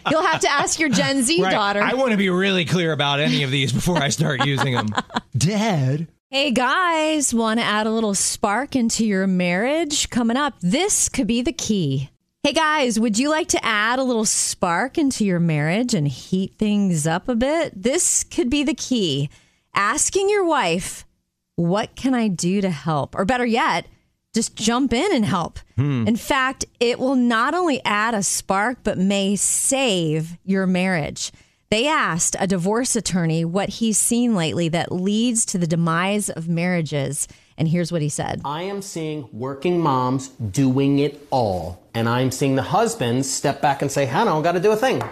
You'll 0.09 0.23
have 0.23 0.41
to 0.41 0.49
ask 0.49 0.79
your 0.79 0.89
Gen 0.89 1.23
Z 1.23 1.39
daughter. 1.41 1.81
I 1.81 1.93
want 1.93 2.11
to 2.11 2.17
be 2.17 2.29
really 2.29 2.63
clear 2.65 2.93
about 2.93 3.19
any 3.19 3.43
of 3.43 3.51
these 3.51 3.73
before 3.73 3.97
I 3.97 4.09
start 4.09 4.45
using 4.45 4.73
them. 4.73 4.87
Dad. 5.37 6.07
Hey 6.31 6.51
guys, 6.51 7.33
want 7.33 7.59
to 7.59 7.65
add 7.65 7.87
a 7.87 7.89
little 7.89 8.13
spark 8.13 8.75
into 8.75 9.03
your 9.03 9.25
marriage? 9.25 10.11
Coming 10.11 10.37
up, 10.37 10.53
this 10.61 11.09
could 11.09 11.25
be 11.25 11.41
the 11.41 11.51
key. 11.51 12.11
Hey 12.43 12.53
guys, 12.53 12.99
would 12.99 13.17
you 13.17 13.31
like 13.31 13.47
to 13.47 13.65
add 13.65 13.97
a 13.97 14.03
little 14.03 14.25
spark 14.25 14.99
into 14.99 15.25
your 15.25 15.39
marriage 15.39 15.95
and 15.95 16.07
heat 16.07 16.53
things 16.59 17.07
up 17.07 17.29
a 17.29 17.35
bit? 17.35 17.73
This 17.81 18.23
could 18.23 18.47
be 18.47 18.63
the 18.63 18.75
key. 18.75 19.31
Asking 19.73 20.29
your 20.29 20.45
wife, 20.45 21.03
What 21.55 21.95
can 21.95 22.13
I 22.13 22.27
do 22.27 22.61
to 22.61 22.69
help? 22.69 23.15
Or 23.15 23.25
better 23.25 23.43
yet, 23.47 23.87
just 24.31 24.55
jump 24.55 24.93
in 24.93 25.11
and 25.11 25.25
help. 25.25 25.57
Hmm. 25.77 26.07
In 26.07 26.15
fact, 26.15 26.63
it 26.79 26.99
will 26.99 27.15
not 27.15 27.55
only 27.55 27.83
add 27.83 28.13
a 28.13 28.21
spark, 28.21 28.83
but 28.83 28.99
may 28.99 29.35
save 29.35 30.37
your 30.43 30.67
marriage. 30.67 31.31
They 31.71 31.87
asked 31.87 32.35
a 32.39 32.47
divorce 32.47 32.95
attorney 32.95 33.45
what 33.45 33.69
he's 33.69 33.99
seen 33.99 34.33
lately 34.33 34.69
that 34.69 34.91
leads 34.91 35.45
to 35.45 35.59
the 35.59 35.67
demise 35.67 36.31
of 36.31 36.49
marriages. 36.49 37.27
And 37.59 37.67
here's 37.67 37.91
what 37.91 38.01
he 38.01 38.09
said 38.09 38.41
I 38.43 38.63
am 38.63 38.81
seeing 38.81 39.29
working 39.31 39.79
moms 39.79 40.29
doing 40.29 40.97
it 40.97 41.21
all. 41.29 41.79
And 41.93 42.09
I'm 42.09 42.31
seeing 42.31 42.55
the 42.55 42.63
husbands 42.63 43.31
step 43.31 43.61
back 43.61 43.83
and 43.83 43.91
say, 43.91 44.07
Hannah, 44.07 44.39
I 44.39 44.41
got 44.41 44.53
to 44.53 44.59
do 44.59 44.71
a 44.71 44.75
thing. 44.75 45.03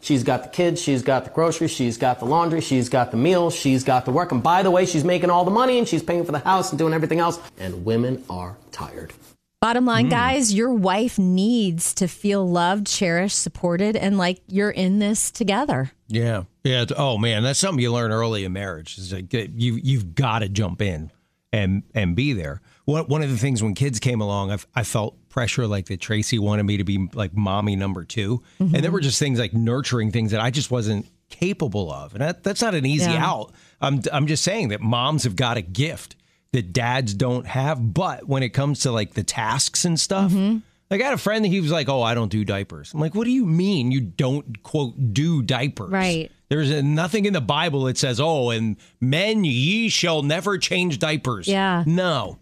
She's 0.00 0.24
got 0.24 0.42
the 0.42 0.48
kids, 0.48 0.82
she's 0.82 1.02
got 1.02 1.26
the 1.26 1.30
groceries, 1.30 1.70
she's 1.70 1.96
got 1.96 2.18
the 2.18 2.24
laundry, 2.24 2.62
she's 2.62 2.88
got 2.88 3.12
the 3.12 3.16
meals, 3.16 3.54
she's 3.54 3.84
got 3.84 4.04
the 4.04 4.10
work. 4.10 4.32
And 4.32 4.42
by 4.42 4.64
the 4.64 4.70
way, 4.70 4.86
she's 4.86 5.04
making 5.04 5.30
all 5.30 5.44
the 5.44 5.50
money 5.52 5.78
and 5.78 5.86
she's 5.86 6.02
paying 6.02 6.24
for 6.24 6.32
the 6.32 6.38
house 6.40 6.70
and 6.70 6.78
doing 6.78 6.94
everything 6.94 7.20
else. 7.20 7.38
And 7.58 7.84
women 7.84 8.24
are 8.28 8.56
tired. 8.72 9.12
Bottom 9.60 9.84
line, 9.84 10.06
hmm. 10.06 10.10
guys, 10.10 10.54
your 10.54 10.72
wife 10.72 11.18
needs 11.18 11.92
to 11.94 12.08
feel 12.08 12.48
loved, 12.48 12.86
cherished, 12.86 13.38
supported, 13.38 13.94
and 13.94 14.16
like 14.16 14.40
you're 14.46 14.70
in 14.70 15.00
this 15.00 15.30
together. 15.30 15.92
Yeah. 16.08 16.44
Yeah. 16.64 16.86
Oh 16.96 17.18
man, 17.18 17.42
that's 17.42 17.58
something 17.58 17.82
you 17.82 17.92
learn 17.92 18.10
early 18.10 18.46
in 18.46 18.54
marriage. 18.54 18.96
Is 18.96 19.12
like 19.12 19.32
you 19.34 19.74
you've 19.82 20.14
got 20.14 20.38
to 20.38 20.48
jump 20.48 20.80
in 20.80 21.10
and 21.52 21.82
and 21.94 22.16
be 22.16 22.32
there. 22.32 22.62
One 22.86 23.04
one 23.04 23.22
of 23.22 23.28
the 23.28 23.36
things 23.36 23.62
when 23.62 23.74
kids 23.74 24.00
came 24.00 24.22
along, 24.22 24.50
I, 24.50 24.58
I 24.74 24.82
felt 24.82 25.16
pressure 25.28 25.66
like 25.66 25.86
that. 25.86 26.00
Tracy 26.00 26.38
wanted 26.38 26.62
me 26.62 26.78
to 26.78 26.84
be 26.84 27.10
like 27.12 27.36
mommy 27.36 27.76
number 27.76 28.04
2 28.04 28.42
and 28.58 28.72
there 28.72 28.80
mm-hmm. 28.80 28.92
were 28.92 29.00
just 29.00 29.18
things 29.18 29.38
like 29.38 29.52
nurturing 29.52 30.10
things 30.10 30.30
that 30.30 30.40
I 30.40 30.50
just 30.50 30.70
wasn't 30.70 31.06
capable 31.28 31.92
of, 31.92 32.14
and 32.14 32.22
that, 32.22 32.42
that's 32.42 32.62
not 32.62 32.74
an 32.74 32.86
easy 32.86 33.10
Yeah. 33.10 33.26
out. 33.26 33.52
I'm 33.80 34.00
I'm 34.10 34.26
just 34.26 34.42
saying 34.42 34.68
that 34.68 34.80
moms 34.80 35.24
have 35.24 35.36
got 35.36 35.58
a 35.58 35.62
gift 35.62 36.16
that 36.52 36.72
dads 36.72 37.14
don't 37.14 37.46
have, 37.46 37.94
but 37.94 38.26
when 38.26 38.42
it 38.42 38.50
comes 38.50 38.80
to 38.80 38.92
like 38.92 39.14
the 39.14 39.22
tasks 39.22 39.84
and 39.84 39.98
stuff. 39.98 40.32
Mm-hmm. 40.32 40.58
Like 40.90 41.02
I 41.02 41.04
had 41.04 41.14
a 41.14 41.18
friend 41.18 41.44
that 41.44 41.48
he 41.48 41.60
was 41.60 41.70
like, 41.70 41.88
"Oh, 41.88 42.02
I 42.02 42.14
don't 42.14 42.32
do 42.32 42.44
diapers." 42.44 42.92
I'm 42.92 42.98
like, 42.98 43.14
"What 43.14 43.24
do 43.24 43.30
you 43.30 43.46
mean 43.46 43.92
you 43.92 44.00
don't 44.00 44.60
quote 44.64 45.14
do 45.14 45.40
diapers?" 45.40 45.90
Right. 45.90 46.32
There's 46.48 46.82
nothing 46.82 47.26
in 47.26 47.32
the 47.32 47.40
Bible 47.40 47.84
that 47.84 47.96
says, 47.96 48.18
"Oh, 48.18 48.50
and 48.50 48.76
men 49.00 49.44
ye 49.44 49.88
shall 49.88 50.22
never 50.22 50.58
change 50.58 50.98
diapers." 50.98 51.46
Yeah. 51.46 51.84
No. 51.86 52.38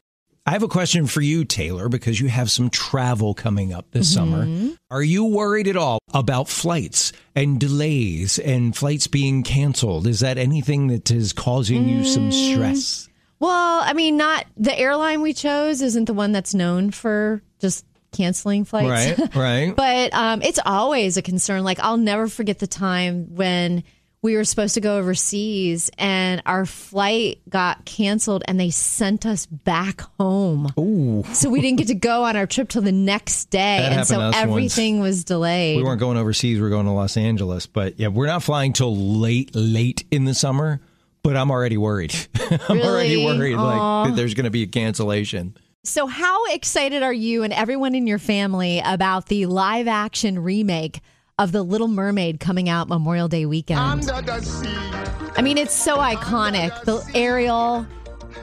I 0.47 0.53
have 0.53 0.63
a 0.63 0.69
question 0.69 1.07
for 1.07 1.21
you, 1.21 1.45
Taylor, 1.45 1.91
because 1.91 2.19
you 2.19 2.31
have 2.31 2.51
some 2.51 2.71
travel 2.71 3.35
coming 3.35 3.75
up 3.75 3.91
this 3.91 4.17
mm-hmm. 4.17 4.31
summer. 4.31 4.77
Are 4.91 5.03
you 5.03 5.27
worried 5.27 5.69
at 5.69 5.77
all 5.77 5.99
about 6.15 6.49
flights 6.49 7.13
and 7.37 7.61
delays 7.61 8.39
and 8.39 8.75
flights 8.75 9.09
being 9.09 9.43
canceled? 9.43 10.07
Is 10.07 10.21
that 10.21 10.39
anything 10.39 10.87
that 10.87 11.11
is 11.11 11.35
causing 11.35 11.87
you 11.87 12.03
some 12.03 12.31
mm. 12.31 12.55
stress? 12.55 13.08
Well, 13.41 13.81
I 13.85 13.93
mean, 13.93 14.17
not 14.17 14.47
the 14.57 14.77
airline 14.77 15.21
we 15.23 15.33
chose 15.33 15.81
isn't 15.81 16.07
the 16.07 16.15
one 16.15 16.33
that's 16.33 16.55
known 16.55 16.91
for 16.91 17.43
just 17.61 17.85
canceling 18.13 18.65
flights. 18.65 19.19
Right, 19.19 19.35
right. 19.35 19.77
But 19.77 20.15
um, 20.15 20.43
it's 20.43 20.59
always 20.65 21.17
a 21.17 21.23
concern. 21.23 21.65
Like 21.65 21.79
I'll 21.81 21.97
never 21.97 22.29
forget 22.29 22.59
the 22.59 22.67
time 22.67 23.35
when 23.35 23.85
we 24.21 24.35
were 24.35 24.45
supposed 24.45 24.75
to 24.75 24.81
go 24.81 24.99
overseas 24.99 25.91
and 25.97 26.43
our 26.45 26.67
flight 26.67 27.41
got 27.49 27.85
canceled 27.85 28.43
and 28.49 28.59
they 28.59 28.71
sent 28.71 29.25
us 29.25 29.47
back 29.47 30.01
home. 30.19 30.73
Ooh. 30.79 31.25
So 31.33 31.49
we 31.49 31.61
didn't 31.61 31.79
get 31.79 31.87
to 31.89 31.95
go 31.95 32.25
on 32.25 32.37
our 32.37 32.47
trip 32.47 32.69
till 32.69 32.83
the 32.83 32.91
next 32.91 33.51
day. 33.51 33.79
That 33.81 33.93
and 33.93 34.07
so 34.07 34.19
happened 34.19 34.33
to 34.33 34.39
us 34.39 34.43
everything 34.43 35.01
was 35.01 35.23
delayed. 35.23 35.77
we 35.77 35.85
weren't 35.85 36.01
going 36.01 36.17
overseas. 36.17 36.59
We 36.59 36.67
are 36.67 36.71
going 36.71 36.87
to 36.87 36.93
Los 36.93 37.17
Angeles. 37.17 37.67
But 37.67 38.01
yeah, 38.01 38.09
we're 38.09 38.27
not 38.27 38.43
flying 38.43 38.73
till 38.73 38.97
late, 38.97 39.55
late 39.55 40.05
in 40.11 40.25
the 40.25 40.35
summer. 40.35 40.81
But 41.29 41.37
I'm 41.37 41.51
already 41.51 41.77
worried. 41.77 42.15
I'm 42.71 42.81
already 42.81 43.23
worried 43.23 43.57
Aw. 43.57 44.01
like 44.03 44.09
that 44.09 44.17
there's 44.17 44.33
going 44.33 44.45
to 44.45 44.51
be 44.51 44.63
a 44.63 44.67
cancellation. 44.67 45.55
So, 45.85 46.07
how 46.07 46.47
excited 46.47 47.03
are 47.03 47.13
you 47.13 47.43
and 47.43 47.53
everyone 47.53 47.95
in 47.95 48.07
your 48.07 48.19
family 48.19 48.81
about 48.83 49.27
the 49.27 49.45
live 49.45 49.89
action 49.89 50.39
remake 50.39 51.03
of 51.39 51.53
The 51.53 51.63
Little 51.63 51.87
Mermaid 51.87 52.41
coming 52.41 52.71
out 52.71 52.89
Memorial 52.89 53.29
Day 53.29 53.45
weekend? 53.45 53.79
I 53.79 55.43
mean, 55.43 55.59
it's 55.59 55.75
so 55.75 55.99
iconic. 55.99 56.83
The 56.85 57.07
Ariel 57.15 57.87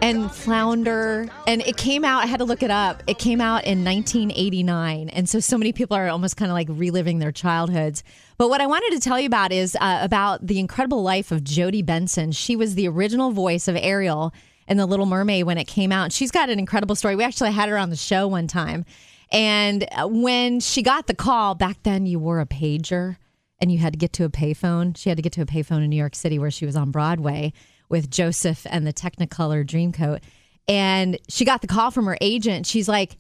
and 0.02 0.32
Flounder. 0.32 1.28
And 1.48 1.62
it 1.62 1.78
came 1.78 2.04
out, 2.04 2.24
I 2.24 2.28
had 2.28 2.38
to 2.38 2.46
look 2.46 2.64
it 2.64 2.72
up. 2.72 3.04
It 3.08 3.18
came 3.18 3.42
out 3.42 3.66
in 3.66 3.84
1989. 3.84 5.10
And 5.10 5.28
so, 5.28 5.40
so 5.40 5.58
many 5.58 5.74
people 5.74 5.96
are 5.98 6.08
almost 6.10 6.38
kind 6.38 6.52
of 6.52 6.54
like 6.54 6.68
reliving 6.70 7.20
their 7.20 7.32
childhoods. 7.32 8.04
But 8.38 8.50
what 8.50 8.62
I 8.62 8.68
wanted 8.68 8.92
to 8.94 9.00
tell 9.00 9.20
you 9.20 9.28
about 9.28 9.52
is 9.52 9.78
uh, 9.80 10.00
about 10.02 10.46
the 10.46 10.60
incredible 10.60 11.04
life 11.04 11.32
of 11.32 11.44
Jodi 11.44 11.82
Benson. 11.82 12.32
She 12.32 12.56
was 12.56 12.76
the 12.76 12.88
original 12.88 13.32
voice 13.32 13.68
of 13.68 13.76
Ariel 13.76 14.34
in 14.68 14.78
The 14.78 14.86
Little 14.86 15.06
Mermaid 15.06 15.46
when 15.46 15.58
it 15.58 15.66
came 15.66 15.92
out. 15.92 16.12
She's 16.12 16.32
got 16.32 16.50
an 16.50 16.60
incredible 16.60 16.96
story. 16.96 17.16
We 17.16 17.24
actually 17.24 17.52
had 17.52 17.70
her 17.70 17.78
on 17.78 17.90
the 17.90 17.96
show 17.96 18.28
one 18.28 18.48
time. 18.48 18.86
And 19.32 19.88
uh, 19.92 20.08
when 20.08 20.60
she 20.60 20.82
got 20.82 21.08
the 21.08 21.16
call, 21.16 21.56
back 21.56 21.78
then 21.84 22.06
you 22.06 22.20
wore 22.20 22.40
a 22.40 22.46
pager 22.46 23.18
and 23.60 23.72
you 23.72 23.78
had 23.78 23.94
to 23.94 23.98
get 23.98 24.14
to 24.14 24.26
a 24.26 24.30
payphone. 24.30 24.96
She 24.98 25.10
had 25.10 25.18
to 25.18 25.22
get 25.22 25.34
to 25.34 25.42
a 25.42 25.46
payphone 25.46 25.84
in 25.84 25.90
New 25.90 25.96
York 25.96 26.16
City 26.16 26.38
where 26.40 26.52
she 26.52 26.66
was 26.66 26.76
on 26.76 26.92
Broadway 26.92 27.54
with 27.90 28.10
Joseph 28.10 28.66
and 28.70 28.86
the 28.86 28.94
Technicolor 28.94 29.66
Dreamcoat. 29.66 30.22
And 30.68 31.18
she 31.30 31.46
got 31.46 31.62
the 31.62 31.68
call 31.68 31.92
from 31.92 32.06
her 32.06 32.18
agent. 32.22 32.66
She's 32.66 32.88
like, 32.88 33.18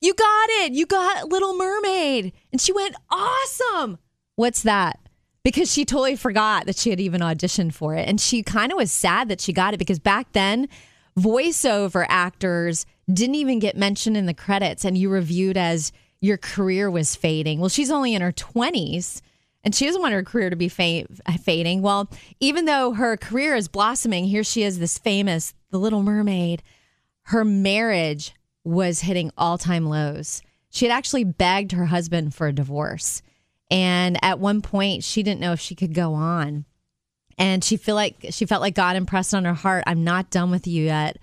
You 0.00 0.14
got 0.14 0.50
it. 0.50 0.72
You 0.72 0.86
got 0.86 1.28
Little 1.28 1.56
Mermaid. 1.56 2.32
And 2.52 2.60
she 2.60 2.72
went, 2.72 2.96
Awesome. 3.10 3.98
What's 4.36 4.62
that? 4.62 4.98
because 5.44 5.70
she 5.70 5.84
totally 5.84 6.16
forgot 6.16 6.66
that 6.66 6.76
she 6.76 6.90
had 6.90 6.98
even 6.98 7.20
auditioned 7.20 7.74
for 7.74 7.94
it. 7.94 8.08
And 8.08 8.20
she 8.20 8.42
kind 8.42 8.72
of 8.72 8.76
was 8.76 8.90
sad 8.90 9.28
that 9.28 9.40
she 9.40 9.52
got 9.52 9.74
it 9.74 9.76
because 9.76 9.98
back 9.98 10.32
then, 10.32 10.68
voiceover 11.18 12.06
actors 12.08 12.86
didn't 13.12 13.36
even 13.36 13.58
get 13.58 13.76
mentioned 13.76 14.16
in 14.16 14.26
the 14.26 14.34
credits 14.34 14.84
and 14.84 14.96
you 14.96 15.10
were 15.10 15.20
viewed 15.20 15.58
as 15.58 15.92
your 16.20 16.38
career 16.38 16.90
was 16.90 17.14
fading. 17.14 17.60
Well, 17.60 17.68
she's 17.68 17.90
only 17.90 18.14
in 18.14 18.22
her 18.22 18.32
20s 18.32 19.20
and 19.64 19.74
she 19.74 19.86
doesn't 19.86 20.02
want 20.02 20.12
her 20.12 20.22
career 20.22 20.50
to 20.50 20.56
be 20.56 20.68
fa- 20.68 21.06
uh, 21.26 21.36
fading. 21.38 21.82
Well, 21.82 22.10
even 22.38 22.66
though 22.66 22.92
her 22.92 23.16
career 23.16 23.56
is 23.56 23.66
blossoming, 23.68 24.24
here 24.24 24.44
she 24.44 24.62
is, 24.62 24.78
this 24.78 24.98
famous 24.98 25.54
The 25.70 25.78
Little 25.78 26.02
Mermaid. 26.02 26.62
Her 27.28 27.44
marriage 27.44 28.34
was 28.62 29.00
hitting 29.00 29.30
all 29.38 29.58
time 29.58 29.86
lows. 29.86 30.42
She 30.70 30.84
had 30.86 30.92
actually 30.92 31.24
begged 31.24 31.72
her 31.72 31.86
husband 31.86 32.34
for 32.34 32.46
a 32.46 32.52
divorce. 32.52 33.22
And 33.70 34.22
at 34.22 34.38
one 34.38 34.60
point, 34.60 35.04
she 35.04 35.22
didn't 35.22 35.40
know 35.40 35.52
if 35.52 35.60
she 35.60 35.74
could 35.74 35.94
go 35.94 36.14
on. 36.14 36.66
And 37.38 37.64
she 37.64 37.76
feel 37.76 37.94
like 37.94 38.26
she 38.30 38.46
felt 38.46 38.60
like 38.60 38.74
God 38.74 38.96
impressed 38.96 39.34
on 39.34 39.44
her 39.44 39.54
heart, 39.54 39.84
I'm 39.86 40.04
not 40.04 40.30
done 40.30 40.50
with 40.50 40.66
you 40.66 40.84
yet. 40.84 41.18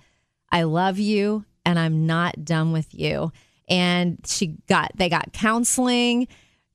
I 0.50 0.64
love 0.64 0.98
you 0.98 1.44
and 1.64 1.78
I'm 1.78 2.06
not 2.06 2.44
done 2.44 2.72
with 2.72 2.94
you. 2.94 3.32
And 3.68 4.18
she 4.26 4.58
got 4.68 4.92
they 4.94 5.08
got 5.08 5.32
counseling. 5.32 6.28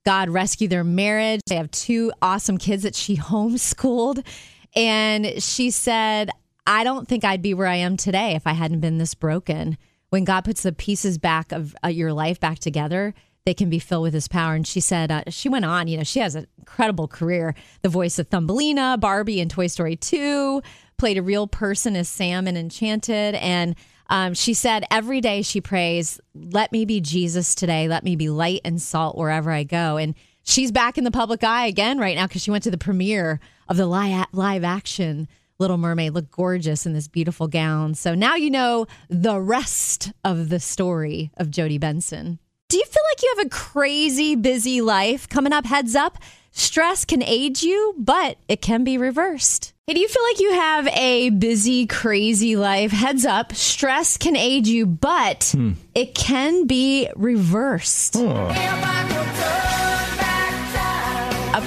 God 0.08 0.30
rescue 0.30 0.70
their 0.70 0.86
marriage. 0.86 1.42
They 1.48 1.58
have 1.58 1.70
two 1.70 2.14
awesome 2.22 2.58
kids 2.58 2.84
that 2.84 2.96
she 2.96 3.18
homeschooled. 3.18 4.26
And 4.74 5.44
she 5.44 5.70
said, 5.70 6.30
I 6.66 6.86
don't 6.86 7.10
think 7.10 7.26
I'd 7.26 7.42
be 7.42 7.54
where 7.54 7.68
I 7.68 7.76
am 7.76 7.98
today 7.98 8.34
if 8.34 8.48
I 8.48 8.54
hadn't 8.54 8.80
been 8.80 9.00
this 9.00 9.14
broken. 9.14 9.78
When 10.10 10.24
God 10.24 10.46
puts 10.46 10.64
the 10.64 10.72
pieces 10.72 11.18
back 11.18 11.52
of 11.52 11.76
uh, 11.84 11.90
your 11.90 12.14
life 12.14 12.40
back 12.40 12.60
together, 12.60 13.14
they 13.44 13.54
can 13.54 13.70
be 13.70 13.80
filled 13.80 14.04
with 14.04 14.14
his 14.14 14.30
power. 14.30 14.54
And 14.54 14.66
she 14.66 14.80
said, 14.80 15.12
uh, 15.12 15.24
she 15.28 15.50
went 15.50 15.66
on, 15.66 15.90
you 15.90 15.98
know, 15.98 16.06
she 16.06 16.22
has 16.22 16.36
an 16.36 16.48
incredible 16.58 17.10
career. 17.10 17.54
The 17.82 17.90
voice 17.90 18.18
of 18.18 18.30
Thumbelina, 18.30 18.98
Barbie 19.02 19.42
and 19.42 19.52
Toy 19.52 19.68
Story 19.68 19.98
2, 19.98 20.62
played 20.98 21.18
a 21.18 21.22
real 21.22 21.48
person 21.48 21.98
as 21.98 22.08
Sam 22.08 22.48
in 22.48 22.56
Enchanted. 22.56 23.36
And 23.36 23.76
um, 24.10 24.34
she 24.34 24.54
said 24.54 24.86
every 24.92 25.22
day 25.22 25.42
she 25.42 25.62
prays, 25.62 26.20
let 26.34 26.72
me 26.72 26.86
be 26.86 27.02
Jesus 27.02 27.56
today. 27.56 27.88
Let 27.88 28.04
me 28.04 28.16
be 28.16 28.30
light 28.30 28.62
and 28.64 28.82
salt 28.82 29.18
wherever 29.18 29.52
I 29.52 29.64
go. 29.64 29.98
And 29.98 30.16
she's 30.44 30.72
back 30.72 30.98
in 30.98 31.04
the 31.04 31.12
public 31.12 31.44
eye 31.44 31.68
again 31.68 32.00
right 32.00 32.16
now 32.16 32.28
because 32.28 32.42
she 32.42 32.52
went 32.52 32.64
to 32.64 32.72
the 32.72 32.78
premiere 32.78 33.40
of 33.68 33.78
the 33.78 33.88
li- 33.88 34.26
live 34.32 34.64
action 34.64 35.28
Little 35.60 35.78
Mermaid. 35.78 36.14
Looked 36.14 36.32
gorgeous 36.32 36.86
in 36.86 36.94
this 36.94 37.08
beautiful 37.08 37.48
gown. 37.48 37.96
So 37.96 38.14
now 38.14 38.36
you 38.36 38.50
know 38.50 38.86
the 39.10 39.40
rest 39.40 40.12
of 40.24 40.50
the 40.50 40.60
story 40.60 41.32
of 41.38 41.50
Jodi 41.50 41.78
Benson. 41.78 42.40
Do 42.70 42.78
you 42.78 42.86
feel 42.86 43.04
like 43.12 43.24
you 43.24 43.34
have 43.38 43.48
a 43.48 43.50
crazy 43.50 44.36
busy 44.36 44.82
life? 44.82 45.28
Coming 45.30 45.54
up, 45.54 45.66
heads 45.66 45.96
up. 45.96 46.18
Stress 46.52 47.06
can 47.06 47.24
age 47.24 47.64
you, 47.64 47.96
but 47.98 48.38
it 48.48 48.62
can 48.62 48.84
be 48.84 48.98
reversed. 48.98 49.74
Hey, 49.90 49.94
do 49.94 50.02
you 50.02 50.10
feel 50.10 50.24
like 50.24 50.40
you 50.42 50.52
have 50.52 50.88
a 50.90 51.30
busy, 51.30 51.88
crazy 51.88 52.58
life? 52.58 52.92
Heads 52.92 53.26
up, 53.26 53.56
stress 53.56 54.18
can 54.18 54.36
age 54.36 54.68
you, 54.68 54.86
but 54.86 55.54
hmm. 55.56 55.72
it 55.96 56.14
can 56.14 56.68
be 56.68 57.10
reversed. 57.16 58.18
A 58.18 58.54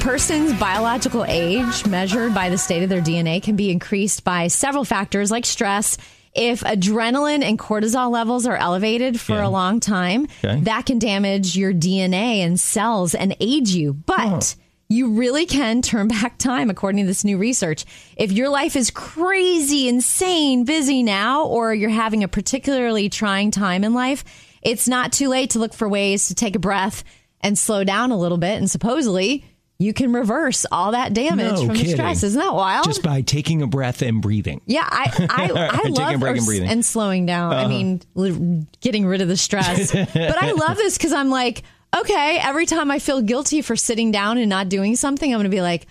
person's 0.00 0.52
biological 0.61 1.24
age, 1.24 1.87
measured 1.87 2.35
by 2.35 2.50
the 2.50 2.59
state 2.59 2.83
of 2.83 2.90
their 2.90 3.00
DNA, 3.00 3.42
can 3.42 3.56
be 3.56 3.70
increased 3.70 4.22
by 4.22 4.48
several 4.48 4.85
factors 4.85 5.30
like 5.30 5.46
stress. 5.46 5.96
If 6.35 6.61
adrenaline 6.61 7.42
and 7.42 7.59
cortisol 7.59 8.11
levels 8.11 8.44
are 8.44 8.56
elevated 8.56 9.18
for 9.18 9.37
Yeah. 9.37 9.46
a 9.46 9.48
long 9.48 9.80
time, 9.80 10.28
Okay. 10.44 10.61
that 10.64 10.85
can 10.85 10.98
damage 10.98 11.56
your 11.56 11.72
DNA 11.72 12.42
and 12.42 12.61
cells 12.61 13.14
and 13.14 13.35
age 13.40 13.70
you. 13.70 13.94
But 13.94 14.56
you 14.90 15.12
really 15.12 15.46
can 15.46 15.81
turn 15.83 16.09
back 16.09 16.37
time, 16.37 16.68
according 16.68 17.05
to 17.05 17.07
this 17.07 17.24
new 17.24 17.38
research. 17.38 17.85
If 18.16 18.33
your 18.33 18.48
life 18.48 18.74
is 18.74 18.90
crazy, 18.90 19.88
insane, 19.88 20.64
busy 20.64 21.03
now, 21.05 21.46
or 21.46 21.72
you're 21.72 21.88
having 21.90 22.24
a 22.24 22.29
particularly 22.29 23.09
trying 23.09 23.53
time 23.53 23.85
in 23.85 23.94
life, 23.94 24.24
it's 24.62 24.88
not 24.88 25.12
too 25.12 25.29
late 25.29 25.50
to 25.50 25.61
look 25.61 25.72
for 25.72 25.88
ways 25.88 26.26
to 26.29 26.35
take 26.35 26.57
a 26.57 26.59
breath 26.59 27.05
and 27.40 27.57
slow 27.57 27.85
down 27.85 28.11
a 28.11 28.18
little 28.18 28.37
bit. 28.37 28.59
And 28.59 28.68
supposedly, 28.68 29.44
you 29.79 29.94
can 29.94 30.12
reverse 30.12 30.66
all 30.72 30.90
that 30.90 31.14
damage 31.14 31.53
No 31.55 31.66
from 31.66 31.76
kidding. 31.76 31.85
the 31.92 31.92
stress. 31.92 32.22
Isn't 32.24 32.40
that 32.40 32.53
wild? 32.53 32.85
Just 32.85 33.05
by 33.05 33.22
taking 33.22 33.62
a 33.62 33.68
breath 33.68 34.03
and 34.03 34.20
breathing. 34.20 34.61
Yeah, 34.66 34.87
I 34.90 35.26
I, 35.31 35.81
I 35.85 35.88
love 35.88 36.20
break 36.20 36.37
and 36.37 36.44
breathing. 36.44 36.64
Uh-huh. 36.64 36.72
and 36.72 36.85
slowing 36.85 37.26
down. 37.26 37.53
I 37.55 37.66
mean, 37.68 38.66
getting 38.81 39.07
rid 39.07 39.22
of 39.22 39.29
the 39.29 39.37
stress. 39.37 39.92
but 39.94 40.42
I 40.42 40.50
love 40.50 40.76
this 40.76 40.98
because 40.98 41.12
I'm 41.12 41.31
like, 41.31 41.62
okay, 41.96 42.38
every 42.42 42.66
time 42.66 42.90
I 42.90 42.98
feel 42.98 43.20
guilty 43.20 43.62
for 43.62 43.76
sitting 43.76 44.11
down 44.11 44.38
and 44.38 44.48
not 44.48 44.68
doing 44.68 44.96
something, 44.96 45.33
I'm 45.33 45.38
going 45.38 45.50
to 45.50 45.55
be 45.55 45.62
like, 45.62 45.87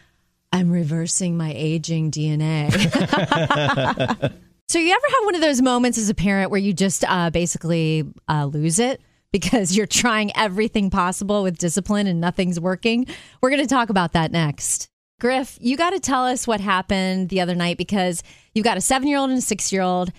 I'm 0.52 0.72
reversing 0.72 1.38
my 1.38 1.54
aging 1.56 2.12
DNA. 2.12 2.72
so 4.68 4.80
you 4.80 4.92
ever 4.92 5.06
have 5.10 5.26
one 5.26 5.36
of 5.36 5.42
those 5.42 5.62
moments 5.62 5.98
as 5.98 6.10
a 6.10 6.16
parent 6.16 6.50
where 6.52 6.60
you 6.60 6.74
just 6.74 7.04
uh, 7.08 7.30
basically 7.30 8.06
uh, 8.28 8.46
lose 8.46 8.80
it? 8.80 9.02
Because 9.32 9.78
you're 9.78 9.86
trying 9.86 10.36
everything 10.36 10.90
possible 10.90 11.44
with 11.44 11.58
discipline 11.58 12.08
and 12.08 12.20
nothing's 12.20 12.60
working. 12.60 13.06
We're 13.42 13.52
going 13.52 13.62
to 13.62 13.68
talk 13.68 13.90
about 13.90 14.14
that 14.14 14.32
next. 14.32 14.90
Griff, 15.20 15.58
you 15.60 15.76
got 15.76 15.90
to 15.92 16.00
tell 16.00 16.26
us 16.26 16.48
what 16.48 16.62
happened 16.62 17.30
the 17.30 17.42
other 17.42 17.54
night 17.54 17.78
because 17.78 18.24
you've 18.54 18.64
got 18.64 18.78
a 18.78 18.82
seven 18.82 19.08
year 19.08 19.18
old 19.18 19.30
and 19.30 19.40
a 19.40 19.42
six 19.42 19.72
year 19.72 19.82
old. 19.82 20.12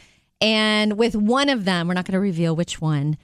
And 0.42 0.96
with 0.98 1.16
one 1.16 1.48
of 1.48 1.64
them, 1.64 1.88
we're 1.88 1.94
not 1.94 2.04
going 2.04 2.12
to 2.12 2.20
reveal 2.20 2.54
which 2.54 2.80
one, 2.80 3.16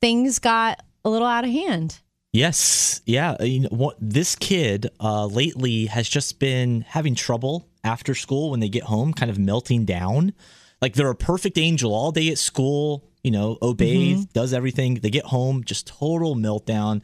things 0.00 0.38
got 0.38 0.80
a 1.04 1.10
little 1.10 1.26
out 1.26 1.44
of 1.44 1.50
hand. 1.50 2.00
Yes, 2.32 3.00
yeah. 3.06 3.42
You 3.42 3.60
know, 3.60 3.68
what, 3.70 3.96
this 4.00 4.36
kid 4.36 4.88
uh, 5.00 5.26
lately 5.26 5.86
has 5.86 6.08
just 6.08 6.38
been 6.38 6.82
having 6.82 7.14
trouble 7.14 7.68
after 7.82 8.14
school 8.14 8.50
when 8.50 8.60
they 8.60 8.68
get 8.68 8.84
home, 8.84 9.12
kind 9.12 9.30
of 9.30 9.38
melting 9.38 9.84
down. 9.84 10.32
Like 10.80 10.94
they're 10.94 11.10
a 11.10 11.14
perfect 11.14 11.58
angel 11.58 11.92
all 11.92 12.12
day 12.12 12.28
at 12.28 12.38
school. 12.38 13.04
You 13.22 13.32
know, 13.32 13.58
obeys, 13.60 14.24
does 14.26 14.54
everything. 14.54 14.94
They 14.94 15.10
get 15.10 15.26
home, 15.26 15.62
just 15.64 15.86
total 15.86 16.36
meltdown, 16.36 17.02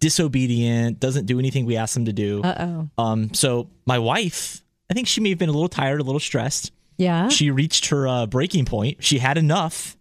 disobedient, 0.00 0.98
doesn't 0.98 1.26
do 1.26 1.38
anything 1.38 1.64
we 1.64 1.76
ask 1.76 1.94
them 1.94 2.06
to 2.06 2.12
do. 2.12 2.42
Uh 2.42 2.88
oh. 2.98 3.02
Um, 3.02 3.34
so 3.34 3.68
my 3.86 3.98
wife, 3.98 4.62
I 4.90 4.94
think 4.94 5.06
she 5.06 5.20
may 5.20 5.28
have 5.28 5.38
been 5.38 5.48
a 5.48 5.52
little 5.52 5.68
tired, 5.68 6.00
a 6.00 6.04
little 6.04 6.20
stressed. 6.20 6.72
Yeah. 6.96 7.28
She 7.28 7.52
reached 7.52 7.86
her 7.90 8.08
uh, 8.08 8.26
breaking 8.26 8.64
point. 8.64 9.04
She 9.04 9.18
had 9.18 9.38
enough, 9.38 9.96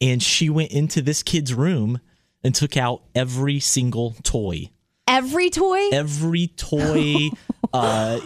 and 0.00 0.22
she 0.22 0.48
went 0.48 0.70
into 0.70 1.02
this 1.02 1.22
kid's 1.22 1.52
room 1.52 2.00
and 2.44 2.54
took 2.54 2.76
out 2.76 3.02
every 3.14 3.60
single 3.60 4.14
toy 4.22 4.70
Every 5.08 5.50
toy? 5.50 5.88
every 5.92 6.48
toy 6.48 7.30
uh 7.72 8.20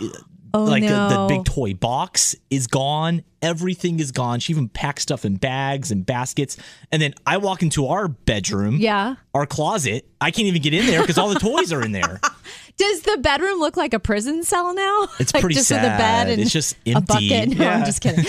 Oh, 0.56 0.62
like 0.66 0.84
the, 0.84 0.88
the 0.88 1.26
big 1.28 1.44
toy 1.44 1.74
box 1.74 2.36
is 2.48 2.68
gone 2.68 3.24
everything 3.42 3.98
is 3.98 4.12
gone 4.12 4.38
she 4.38 4.52
even 4.52 4.68
packed 4.68 5.00
stuff 5.02 5.24
in 5.24 5.34
bags 5.34 5.90
and 5.90 6.06
baskets 6.06 6.56
and 6.92 7.02
then 7.02 7.12
i 7.26 7.38
walk 7.38 7.60
into 7.64 7.88
our 7.88 8.06
bedroom 8.06 8.76
yeah. 8.76 9.16
our 9.34 9.46
closet 9.46 10.08
i 10.20 10.30
can't 10.30 10.46
even 10.46 10.62
get 10.62 10.72
in 10.72 10.86
there 10.86 11.00
because 11.00 11.18
all 11.18 11.28
the 11.28 11.40
toys 11.40 11.72
are 11.72 11.82
in 11.82 11.90
there 11.90 12.20
Does 12.76 13.02
the 13.02 13.18
bedroom 13.18 13.58
look 13.60 13.76
like 13.76 13.94
a 13.94 14.00
prison 14.00 14.42
cell 14.42 14.74
now? 14.74 15.06
It's 15.20 15.32
like 15.32 15.42
pretty 15.42 15.54
just 15.54 15.70
with 15.70 15.78
a 15.78 15.82
bed 15.96 16.28
and 16.28 16.40
It's 16.42 16.50
just 16.50 16.74
a 16.86 16.90
empty. 16.96 17.28
bucket. 17.30 17.48
No, 17.58 17.68
I'm 17.68 17.84
just 17.84 18.00
kidding. 18.00 18.24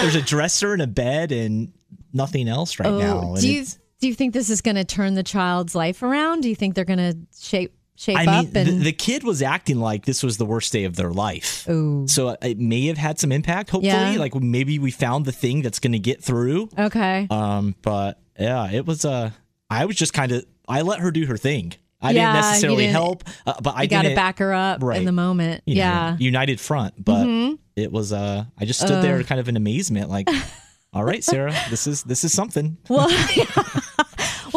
there's 0.00 0.14
a 0.14 0.22
dresser 0.22 0.72
and 0.72 0.82
a 0.82 0.86
bed 0.86 1.32
and 1.32 1.72
nothing 2.12 2.48
else 2.48 2.78
right 2.78 2.92
now 2.92 3.20
Oh, 3.24 3.32
And 3.32 3.40
do 3.42 3.52
you 3.52 3.64
do 4.00 4.06
you 4.08 4.14
think 4.14 4.32
this 4.34 4.50
is 4.50 4.60
going 4.60 4.76
to 4.76 4.84
turn 4.84 5.14
the 5.14 5.22
child's 5.22 5.74
life 5.74 6.02
around? 6.02 6.42
Do 6.42 6.48
you 6.48 6.54
think 6.56 6.74
they're 6.74 6.84
going 6.84 6.98
to 6.98 7.16
shape 7.40 7.74
shape 7.96 8.16
I 8.16 8.26
up 8.26 8.44
mean, 8.46 8.56
and 8.56 8.68
the, 8.80 8.84
the 8.84 8.92
kid 8.92 9.24
was 9.24 9.42
acting 9.42 9.80
like 9.80 10.04
this 10.04 10.22
was 10.22 10.36
the 10.36 10.44
worst 10.46 10.72
day 10.72 10.84
of 10.84 10.94
their 10.94 11.10
life. 11.10 11.68
Ooh. 11.68 12.06
So 12.06 12.36
it 12.40 12.56
may 12.56 12.86
have 12.86 12.96
had 12.96 13.18
some 13.18 13.32
impact. 13.32 13.70
Hopefully, 13.70 13.90
Yeah. 13.92 14.14
like 14.18 14.34
maybe 14.36 14.78
we 14.78 14.92
found 14.92 15.24
the 15.24 15.32
thing 15.32 15.62
that's 15.62 15.80
going 15.80 15.92
to 15.94 15.98
get 15.98 16.22
through. 16.22 16.68
okay? 16.78 17.26
Um, 17.28 17.74
but 17.82 18.20
yeah, 18.38 18.70
it 18.70 18.86
was. 18.86 19.04
Uh, 19.04 19.30
I 19.68 19.84
was 19.86 19.96
just 19.96 20.12
kind 20.12 20.30
of. 20.30 20.44
I 20.68 20.82
let 20.82 21.00
her 21.00 21.10
do 21.10 21.26
her 21.26 21.36
thing. 21.36 21.72
I 22.00 22.12
Yeah, 22.12 22.32
didn't 22.32 22.44
necessarily 22.44 22.84
didn't- 22.84 22.92
help, 22.92 23.24
uh, 23.44 23.54
but 23.60 23.74
I 23.76 23.86
got 23.86 24.02
to 24.02 24.14
back 24.14 24.38
her 24.38 24.54
up 24.54 24.80
right, 24.84 24.98
in 24.98 25.04
the 25.04 25.10
moment. 25.10 25.64
you 25.66 25.74
know, 25.74 25.80
yeah. 25.80 26.12
Mm-hmm. 26.12 26.22
united 26.22 26.60
front. 26.60 26.94
But 27.04 27.26
it 27.74 27.90
was. 27.90 28.12
Uh, 28.12 28.44
I 28.56 28.64
just 28.64 28.78
stood 28.80 29.02
there, 29.02 29.20
kind 29.24 29.40
of 29.40 29.48
in 29.48 29.56
amazement, 29.56 30.08
like, 30.08 30.28
"All 30.92 31.02
right, 31.02 31.24
Sarah, 31.24 31.52
this 31.70 31.88
is 31.88 32.04
this 32.04 32.22
is 32.22 32.32
something." 32.32 32.76
Well, 32.88 33.08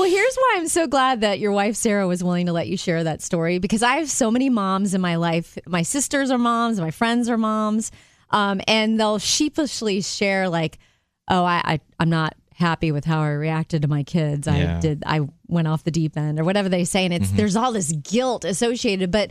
well, 0.02 0.10
here's 0.10 0.36
why 0.36 0.56
I'm 0.58 0.68
so 0.68 0.88
glad 0.88 1.22
that 1.22 1.38
your 1.38 1.52
wife 1.52 1.76
Sarah 1.76 2.08
was 2.08 2.24
willing 2.24 2.48
to 2.48 2.54
let 2.54 2.68
you 2.68 2.76
share 2.76 3.04
that 3.04 3.22
story 3.22 3.60
because 3.60 3.84
I 3.84 3.98
have 3.98 4.10
so 4.10 4.32
many 4.32 4.50
moms 4.50 4.96
in 4.96 5.02
my 5.02 5.16
life. 5.16 5.60
My 5.68 5.84
sisters 5.84 6.32
are 6.32 6.40
moms, 6.40 6.80
my 6.80 6.90
friends 6.90 7.30
are 7.30 7.38
moms, 7.38 7.92
um, 8.32 8.62
and 8.68 9.00
they'll 9.00 9.20
sheepishly 9.20 10.02
share 10.02 10.50
like, 10.50 10.80
"Oh, 11.28 11.44
I, 11.46 11.62
I 11.64 11.80
I'm 12.00 12.10
not 12.10 12.34
happy 12.56 12.92
with 12.92 13.06
how 13.06 13.22
I 13.22 13.30
reacted 13.30 13.84
to 13.84 13.88
my 13.88 14.02
kids. 14.02 14.48
I 14.48 14.80
did 14.80 15.04
I 15.06 15.22
went 15.48 15.68
off 15.68 15.84
the 15.84 15.92
deep 15.92 16.18
end 16.18 16.40
or 16.40 16.46
whatever 16.46 16.68
they 16.68 16.84
say." 16.84 17.06
And 17.06 17.14
it's 17.14 17.30
there's 17.32 17.56
all 17.56 17.72
this 17.72 17.92
guilt 17.92 18.44
associated, 18.44 19.12
but 19.12 19.30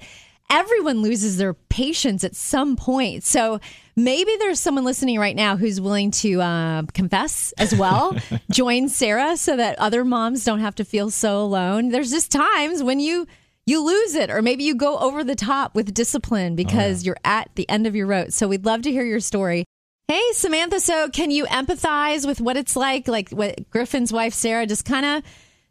everyone 0.50 1.00
loses 1.00 1.36
their 1.36 1.54
patience 1.54 2.24
at 2.24 2.34
some 2.34 2.76
point. 2.76 3.24
So 3.24 3.60
maybe 3.96 4.36
there's 4.38 4.60
someone 4.60 4.84
listening 4.84 5.18
right 5.18 5.36
now 5.36 5.56
who's 5.56 5.80
willing 5.80 6.10
to 6.10 6.42
uh, 6.42 6.82
confess 6.92 7.52
as 7.58 7.74
well. 7.74 8.16
Join 8.50 8.88
Sarah 8.88 9.36
so 9.36 9.56
that 9.56 9.78
other 9.78 10.04
moms 10.04 10.44
don't 10.44 10.60
have 10.60 10.74
to 10.76 10.84
feel 10.84 11.10
so 11.10 11.40
alone. 11.40 11.90
There's 11.90 12.10
just 12.10 12.30
times 12.32 12.82
when 12.82 13.00
you 13.00 13.26
you 13.66 13.84
lose 13.84 14.14
it, 14.16 14.30
or 14.30 14.42
maybe 14.42 14.64
you 14.64 14.74
go 14.74 14.98
over 14.98 15.22
the 15.22 15.36
top 15.36 15.76
with 15.76 15.94
discipline 15.94 16.56
because 16.56 17.04
you're 17.04 17.18
at 17.24 17.50
the 17.54 17.68
end 17.68 17.86
of 17.86 17.94
your 17.94 18.06
rope. 18.06 18.32
So 18.32 18.48
we'd 18.48 18.64
love 18.64 18.82
to 18.82 18.90
hear 18.90 19.04
your 19.04 19.20
story. 19.20 19.64
Hey, 20.08 20.32
Samantha. 20.32 20.80
So 20.80 21.08
can 21.08 21.30
you 21.30 21.44
empathize 21.44 22.26
with 22.26 22.40
what 22.40 22.56
it's 22.56 22.74
like? 22.74 23.06
Like 23.06 23.30
what 23.30 23.70
Griffin's 23.70 24.12
wife, 24.12 24.34
Sarah, 24.34 24.66
just 24.66 24.84
kind 24.84 25.06
of, 25.06 25.22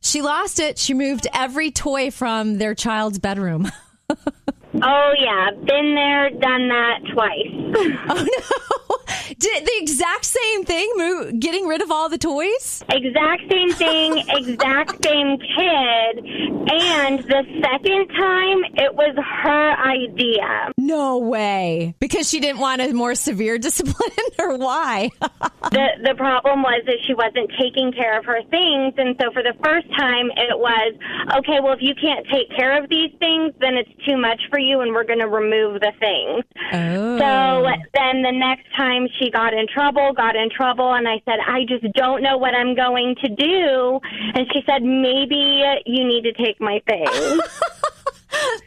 she 0.02 0.22
lost 0.22 0.62
it. 0.62 0.78
She 0.78 0.94
moved 0.94 1.28
every 1.34 1.72
toy 1.72 2.10
from 2.10 2.58
their 2.58 2.74
child's 2.74 3.20
bedroom. 3.20 3.70
Oh 4.76 5.14
yeah, 5.18 5.52
been 5.52 5.96
there, 5.96 6.30
done 6.30 6.70
that 6.70 7.00
twice. 7.14 7.48
oh 8.10 8.26
no. 8.26 8.98
Did 9.40 9.66
the 9.66 9.78
exact 9.78 10.26
same 10.26 10.66
thing, 10.66 11.40
getting 11.40 11.68
rid 11.68 11.82
of 11.82 11.92
all 11.92 12.10
the 12.10 12.18
toys? 12.18 12.84
Exact 12.90 13.44
same 13.50 13.72
thing, 13.72 14.18
exact 14.28 15.04
same 15.04 15.38
kid. 15.38 16.26
And 16.72 17.20
the 17.20 17.44
second 17.62 18.08
time, 18.10 18.64
it 18.76 18.94
was 18.94 19.16
her 19.44 19.78
idea. 19.78 20.72
No 20.78 21.20
way. 21.20 21.96
Because 22.00 22.30
she 22.30 22.40
didn't 22.40 22.60
want 22.60 22.82
a 22.82 22.92
more 22.94 23.16
severe 23.16 23.58
discipline 23.58 23.96
or 24.40 24.58
why? 24.58 25.10
The 25.22 25.88
the 26.04 26.16
problem 26.16 26.64
was 26.64 26.84
that 26.86 26.98
she 27.06 27.14
wasn't 27.14 27.52
taking 27.60 27.92
care 27.92 28.18
of 28.18 28.26
her 28.26 28.42
things, 28.50 28.94
and 28.98 29.16
so 29.22 29.32
for 29.32 29.44
the 29.44 29.54
first 29.64 29.88
time, 29.98 30.32
it 30.36 30.58
was 30.58 30.94
okay. 31.38 31.60
Well, 31.62 31.74
if 31.74 31.82
you 31.82 31.94
can't 31.96 32.26
take 32.32 32.50
care 32.58 32.82
of 32.82 32.90
these 32.90 33.12
things, 33.20 33.54
then 33.60 33.76
it's 33.76 33.92
too 34.08 34.18
much 34.18 34.42
for 34.60 34.66
you, 34.66 34.82
and 34.82 34.94
we're 34.94 35.06
going 35.06 35.20
to 35.20 35.28
remove 35.28 35.80
the 35.80 35.92
things. 36.00 36.44
oh. 36.74 37.18
So 37.18 37.66
then 37.94 38.22
the 38.22 38.32
next 38.32 38.66
time 38.76 39.08
she 39.18 39.32
got 39.32 39.54
in 39.54 39.68
trouble, 39.74 40.14
got 40.14 40.36
in 40.36 40.50
trouble, 40.50 40.94
and 40.94 41.08
I 41.08 41.22
said, 41.26 41.40
I 41.48 41.66
just 41.68 41.86
don't 41.94 42.22
know 42.22 42.38
what 42.38 42.54
I'm 42.54 42.76
going 42.76 43.16
to 43.24 43.30
do. 43.30 44.00
And 44.34 44.46
she 44.52 44.62
said, 44.66 44.84
maybe 44.84 45.64
you 45.86 46.06
need 46.06 46.24
to 46.24 46.34
take 46.34 46.60
my 46.60 46.82
things. 46.88 47.42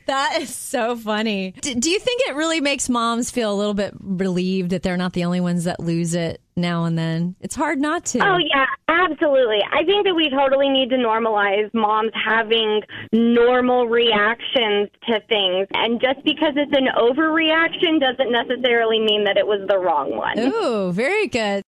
That 0.07 0.43
is 0.43 0.55
so 0.55 0.97
funny. 0.97 1.53
D- 1.61 1.75
do 1.75 1.89
you 1.89 2.01
think 2.01 2.21
it 2.27 2.35
really 2.35 2.61
makes 2.61 2.89
moms 2.89 3.31
feel 3.31 3.53
a 3.53 3.55
little 3.55 3.73
bit 3.73 3.95
relieved 4.01 4.71
that 4.71 4.83
they're 4.83 4.97
not 4.97 5.13
the 5.13 5.25
only 5.25 5.41
ones 5.41 5.65
that 5.65 5.79
lose 5.79 6.15
it 6.15 6.42
now 6.57 6.85
and 6.85 6.97
then? 6.99 7.35
It's 7.41 7.55
hard 7.55 7.79
not 7.79 8.05
to. 8.07 8.19
oh, 8.19 8.39
yeah, 8.39 8.67
absolutely. 8.89 9.61
I 9.73 9.85
think 9.85 10.07
that 10.07 10.15
we 10.15 10.31
totally 10.31 10.69
need 10.69 10.91
to 10.91 10.97
normalize 10.97 11.73
moms 11.75 12.13
having 12.15 12.83
normal 13.13 13.89
reactions 13.89 14.89
to 15.09 15.21
things. 15.29 15.67
And 15.75 16.01
just 16.01 16.25
because 16.25 16.55
it's 16.57 16.73
an 16.77 16.89
overreaction 16.97 18.01
doesn't 18.01 18.31
necessarily 18.33 18.99
mean 19.01 19.25
that 19.25 19.37
it 19.37 19.47
was 19.47 19.67
the 19.69 19.79
wrong 19.79 20.17
one. 20.17 20.39
Ooh, 20.39 20.93
very 20.93 21.27
good. 21.27 21.65